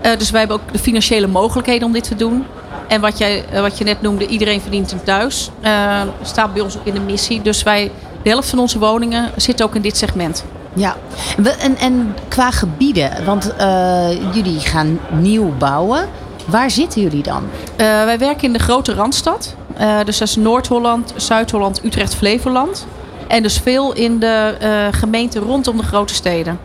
[0.00, 2.44] Eh, dus wij hebben ook de financiële mogelijkheden om dit te doen.
[2.88, 5.50] En wat, jij, eh, wat je net noemde, iedereen verdient een thuis.
[5.60, 7.42] eh, staat bij ons ook in de missie.
[7.42, 7.90] Dus wij,
[8.22, 10.44] de helft van onze woningen zit ook in dit segment.
[10.74, 10.96] Ja,
[11.36, 16.08] We- en, en qua gebieden, want eh, jullie gaan nieuw bouwen.
[16.46, 17.42] Waar zitten jullie dan?
[17.76, 19.54] Eh, wij werken in de grote Randstad.
[19.76, 22.86] Eh, dus dat is Noord-Holland, Zuid-Holland, Utrecht, Flevoland.
[23.28, 26.58] En dus veel in de eh, gemeenten rondom de grote steden.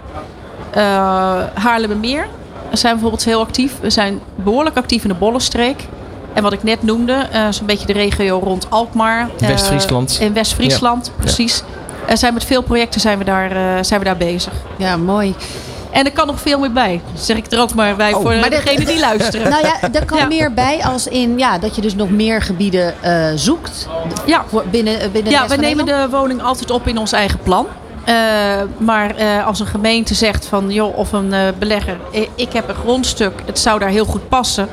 [0.71, 0.83] Eh
[1.53, 2.27] Haarlemmermeer
[2.71, 3.73] zijn we bijvoorbeeld heel actief.
[3.81, 5.87] We zijn behoorlijk actief in de Bollenstreek.
[6.33, 9.29] En wat ik net noemde, eh zo'n beetje de regio rond Alkmaar.
[9.39, 10.17] eh, West-Friesland.
[10.21, 11.11] In West-Friesland, Ja.
[11.23, 11.63] precies.
[12.05, 14.53] Eh, zijn met veel projecten zijn we, daar, eh, zijn we daar bezig.
[14.77, 15.35] Ja, mooi.
[15.91, 17.01] En er kan nog veel meer bij.
[17.13, 19.49] Dat zeg ik er ook maar bij Oh, voor maar de- degenen die luisteren.
[19.51, 20.25] Nou ja, er kan Ja.
[20.27, 23.87] meer bij als in ja, dat je dus nog meer gebieden eh, zoekt.
[24.25, 24.45] Ja.
[24.71, 27.67] Binnen, eh, binnen Ja, we nemen de woning altijd op in ons eigen plan.
[28.05, 28.15] Eh,
[28.77, 32.69] maar eh, als een gemeente zegt van joh, of een eh, belegger, eh, ik heb
[32.69, 34.69] een grondstuk, het zou daar heel goed passen.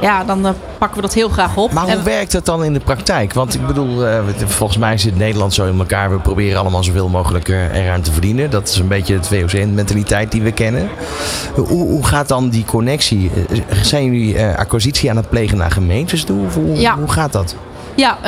[0.00, 1.72] Ja, dan eh, pakken we dat heel graag op.
[1.72, 3.32] Maar hoe En- werkt dat dan in de praktijk?
[3.32, 6.10] Want ik bedoel, eh, volgens mij zit Nederland zo in elkaar.
[6.10, 8.50] We proberen allemaal zoveel mogelijk eh, eraan te verdienen.
[8.50, 10.88] Dat is een beetje het VOC-mentaliteit die we kennen.
[11.54, 13.30] Hoe, hoe gaat dan die connectie?
[13.82, 16.44] Zijn jullie acquisitie aan het plegen naar gemeentes toe?
[16.46, 16.96] Of hoe, Ja.
[16.98, 17.54] hoe gaat dat?
[17.96, 18.18] Ja,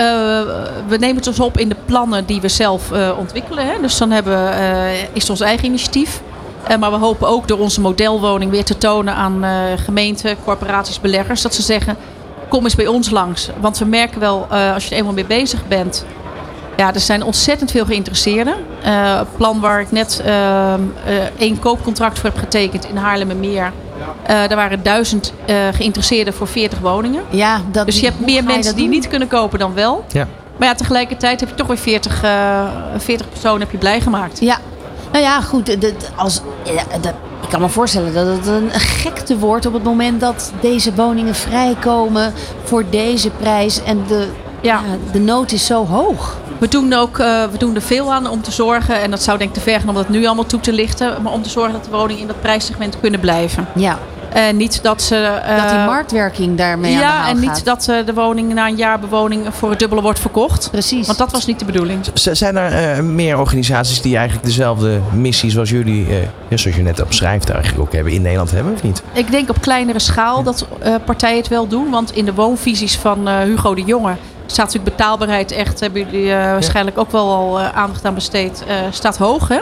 [0.88, 3.66] we nemen het dus op in de plannen die we zelf ontwikkelen.
[3.66, 3.72] Hè.
[3.80, 6.20] Dus dan hebben, we, is het ons eigen initiatief.
[6.68, 11.00] Eh, maar we hopen ook door onze modelwoning weer te tonen aan eh, gemeenten, corporaties,
[11.00, 11.42] beleggers.
[11.42, 11.96] Dat ze zeggen,
[12.48, 13.50] kom eens bij ons langs.
[13.60, 16.04] Want we merken wel, eh, als je er eenmaal mee bezig bent...
[16.76, 18.54] Ja, er zijn ontzettend veel geïnteresseerden.
[18.82, 23.72] Eh, het plan waar ik net ehm, eh, één koopcontract voor heb getekend in Haarlemmermeer...
[24.22, 27.22] Eh daar waren duizend eh, geïnteresseerden voor 40 woningen.
[27.30, 28.94] Ja, dat, Dus je hebt meer mensen die doen?
[28.94, 30.04] niet kunnen kopen dan wel.
[30.12, 30.26] Ja.
[30.56, 32.64] Maar ja, tegelijkertijd heb je toch weer 40, eh
[32.96, 34.40] 40 personen heb je blij gemaakt.
[34.40, 34.58] Ja,
[35.20, 35.66] nou ja, goed.
[35.66, 36.40] de- de- als,
[37.00, 40.94] dat, ik kan me voorstellen dat het een gekte wordt op het moment dat deze
[40.94, 42.32] woningen vrijkomen
[42.64, 43.82] voor deze prijs.
[43.82, 44.28] En de,
[44.60, 44.80] ja.
[45.12, 46.36] de nood is zo hoog.
[46.58, 49.38] We doen, ook, eh, we doen er veel aan om te zorgen, en dat zou
[49.38, 51.48] denk ik te ver gaan om dat nu allemaal toe te lichten, maar om te
[51.48, 53.66] zorgen dat de woningen in dat prijssegment kunnen blijven.
[53.74, 53.98] Ja.
[54.36, 55.16] En niet dat ze.
[55.16, 57.64] eh, dat die marktwerking daarmee aan de Ja, haal en niet gaat.
[57.64, 60.68] dat eh, de woning na een jaar bewoning voor het dubbele wordt verkocht.
[60.70, 61.06] Precies.
[61.06, 62.04] Want dat was niet de bedoeling.
[62.14, 66.06] Z- Zijn er eh, meer organisaties die eigenlijk dezelfde missie zoals jullie,
[66.48, 69.02] eh, zoals je net opschrijft, eigenlijk ook hebben in Nederland hebben, of niet?
[69.12, 71.90] Ik denk op kleinere schaal dat eh, partijen het wel doen.
[71.90, 74.14] Want in de woonvisies van eh, Hugo de Jonge
[74.46, 78.64] staat natuurlijk betaalbaarheid echt, hebben jullie eh, waarschijnlijk ook wel al eh, aandacht aan besteed,
[78.68, 79.48] eh, staat hoog.
[79.48, 79.58] Hè?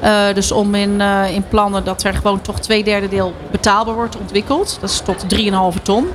[0.00, 3.94] Eh, dus om in, eh, in plannen dat er gewoon toch twee derde deel betaalbaar
[3.94, 4.76] wordt ontwikkeld.
[4.80, 6.08] Dat is tot 3,5 ton.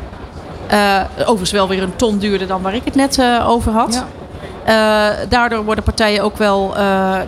[0.67, 4.03] Eh, overigens wel weer een ton duurder dan waar ik het net over had.
[5.29, 6.73] Daardoor worden partijen ook wel,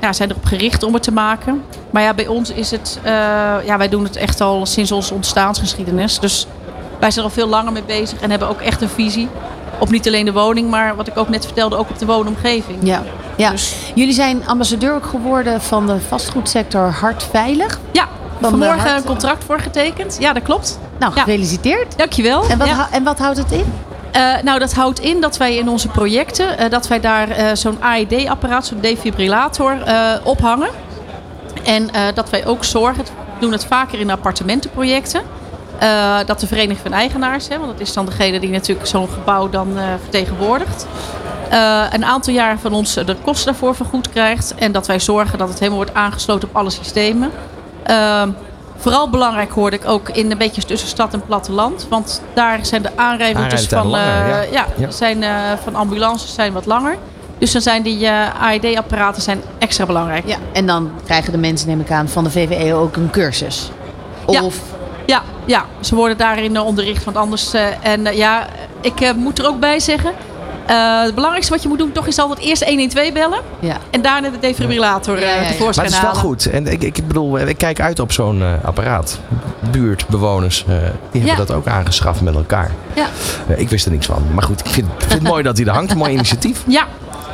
[0.01, 1.63] ja, zijn erop gericht om het te maken.
[1.89, 2.99] Maar ja, bij ons is het,
[3.65, 6.19] ja, wij doen het echt al sinds onze ontstaansgeschiedenis.
[6.19, 6.47] Dus
[6.99, 9.27] wij zijn er al veel langer mee bezig en hebben ook echt een visie.
[9.79, 12.77] Op niet alleen de woning, maar wat ik ook net vertelde, ook op de woonomgeving.
[12.81, 13.03] Ja,
[13.35, 13.49] ja.
[13.51, 17.79] Dus- Jullie zijn ambassadeur ook geworden van de vastgoedsector Hart Veilig.
[17.91, 18.07] Ja,
[18.41, 20.17] Van vanmorgen hart- een contract voor getekend.
[20.19, 20.79] Ja, dat klopt.
[20.99, 21.21] Nou, Ja.
[21.21, 21.97] gefeliciteerd.
[21.97, 22.49] Dankjewel.
[22.49, 22.87] En wat, Ja.
[22.91, 23.73] en wat houdt het in?
[24.11, 27.45] Eh, nou, dat houdt in dat wij in onze projecten, eh, dat wij daar eh,
[27.53, 29.77] zo'n AED-apparaat, zo'n defibrillator
[30.23, 30.69] ophangen.
[31.63, 33.09] En dat wij ook zorgen, we
[33.39, 35.21] doen het vaker in appartementenprojecten,
[36.25, 39.49] dat de Vereniging van Eigenaars, hè, want dat is dan degene die natuurlijk zo'n gebouw
[39.49, 40.87] dan vertegenwoordigt,
[41.55, 44.55] eh, een aantal jaar van ons de kosten daarvoor vergoed krijgt.
[44.55, 47.31] En dat wij zorgen dat het helemaal wordt aangesloten op alle systemen.
[47.83, 48.29] Ehm,
[48.77, 51.85] vooral belangrijk hoorde ik ook in een beetje tussen stad en platteland.
[51.89, 54.65] Want daar zijn de aanrijroutes Aanrijdtijden van, langer, eh, ja.
[54.77, 54.91] ja, Ja.
[54.91, 55.29] Zijn, eh,
[55.63, 56.97] van ambulances zijn wat langer.
[57.37, 60.27] Dus dan zijn die eh, AED-apparaten zijn extra belangrijk.
[60.27, 63.71] Ja, en dan krijgen de mensen, neem ik aan, van de VVE ook een cursus.
[64.27, 64.43] Ja.
[64.43, 64.55] Of
[65.05, 67.03] Ja, ja, ze worden daarin onderricht.
[67.03, 68.47] Want anders, eh, en ja,
[68.81, 70.11] ik moet er ook bij zeggen.
[70.65, 73.39] Eh, het belangrijkste wat je moet doen, toch is altijd eerst 112 bellen.
[73.59, 73.77] Ja.
[73.91, 75.47] En daarna de defibrillator Ja, ja, eh ja.
[75.47, 76.21] tevoorschijn Maar het is wel halen.
[76.21, 76.45] goed.
[76.45, 79.19] En ik, ik bedoel, ik kijk uit op zo'n eh, apparaat.
[79.71, 80.75] Buurtbewoners, eh,
[81.11, 82.71] die hebben dat ook aangeschaft met elkaar.
[82.93, 83.07] Ja.
[83.47, 84.23] Eh, ik wist er niks van.
[84.33, 85.91] Maar goed, ik vind, vind het mooi dat hij er hangt.
[85.91, 86.63] Een mooi initiatief.
[86.67, 86.81] Ja,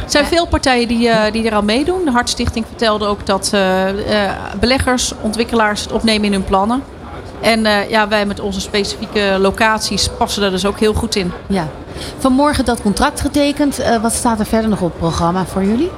[0.03, 2.05] Er zijn veel partijen die, uh, die eraan meedoen.
[2.05, 6.83] De Hartstichting vertelde ook dat uh, uh, beleggers, ontwikkelaars het opnemen in hun plannen.
[7.41, 11.31] En ja, wij met onze specifieke locaties passen daar dus ook heel goed in.
[11.47, 11.67] Ja.
[12.17, 13.81] Vanmorgen dat contract getekend.
[14.01, 15.91] wat staat er verder nog op het programma voor jullie?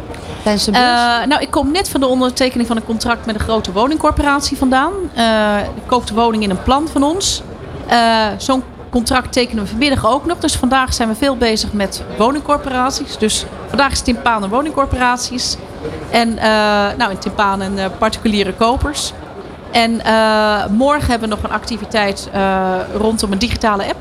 [0.43, 1.27] Tijdens de beurs?
[1.27, 4.91] nou, ik kom net van de ondertekening van een contract met een grote woningcorporatie vandaan.
[5.75, 7.41] ik koop de woning in een plan van ons.
[8.37, 10.37] Zo'n contract tekenen we vanmiddag ook nog.
[10.37, 13.17] Dus vandaag zijn we veel bezig met woningcorporaties.
[13.17, 15.57] Dus vandaag is Timpaan en woningcorporaties.
[16.11, 16.33] En
[16.97, 19.13] nou, in Timpaan en particuliere kopers.
[19.73, 22.29] En uh, morgen hebben we nog een activiteit
[22.97, 23.97] rondom een digitale app.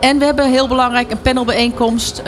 [0.00, 2.22] En we hebben heel belangrijk een panelbijeenkomst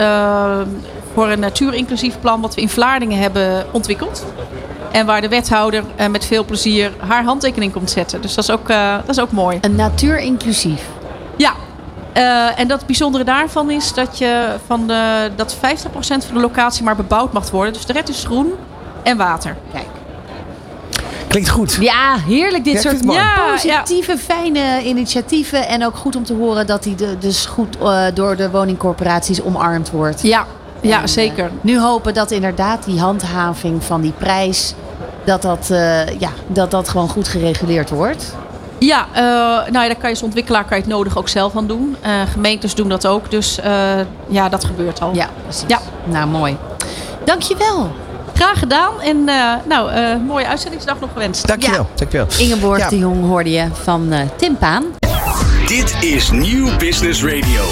[1.13, 4.25] voor een natuurinclusief plan wat we in Vlaardingen hebben ontwikkeld.
[4.91, 8.21] En waar de wethouder met veel plezier haar handtekening komt zetten.
[8.21, 9.57] Dus dat is ook, dat is ook mooi.
[9.61, 10.83] Een natuurinclusief.
[11.37, 11.53] Ja,
[12.55, 15.59] en dat bijzondere daarvan is dat, je van de, dat 50%
[15.99, 17.73] van de locatie maar bebouwd mag worden.
[17.73, 18.53] Dus de rest is groen
[19.03, 19.57] en water.
[19.71, 19.94] Kijk.
[21.35, 21.77] Klinkt goed.
[21.81, 25.67] Ja, heerlijk dit Ja, soort ja, positieve, fijne initiatieven.
[25.67, 29.41] En ook goed om te horen dat die de, dus goed eh, door de woningcorporaties
[29.41, 30.21] omarmd wordt.
[30.21, 30.45] Ja,
[30.81, 31.45] ja En, zeker.
[31.45, 34.73] eh, nu hopen dat inderdaad die handhaving van die prijs...
[35.25, 38.35] dat dat, eh, ja, dat, dat gewoon goed gereguleerd wordt.
[38.77, 39.21] Ja, eh,
[39.71, 41.95] nou ja, daar kan je als ontwikkelaar kan je het nodig ook zelf aan doen.
[42.01, 43.31] Eh, gemeentes doen dat ook.
[43.31, 45.13] Dus eh, ja, dat gebeurt al.
[45.13, 45.63] Ja, precies.
[45.67, 45.79] Ja.
[46.03, 46.57] Nou, mooi.
[47.23, 47.91] Dankjewel.
[48.35, 49.01] Graag gedaan.
[49.01, 51.47] En eh, nou, eh, mooie uitzendingsdag nog gewenst.
[51.47, 51.87] Dankjewel.
[51.95, 52.27] Dankjewel.
[52.37, 52.89] Ingeborg Ja.
[52.89, 54.83] de Jong hoorde je van eh Timpaan.
[55.67, 57.63] Dit is Nieuw Business Radio.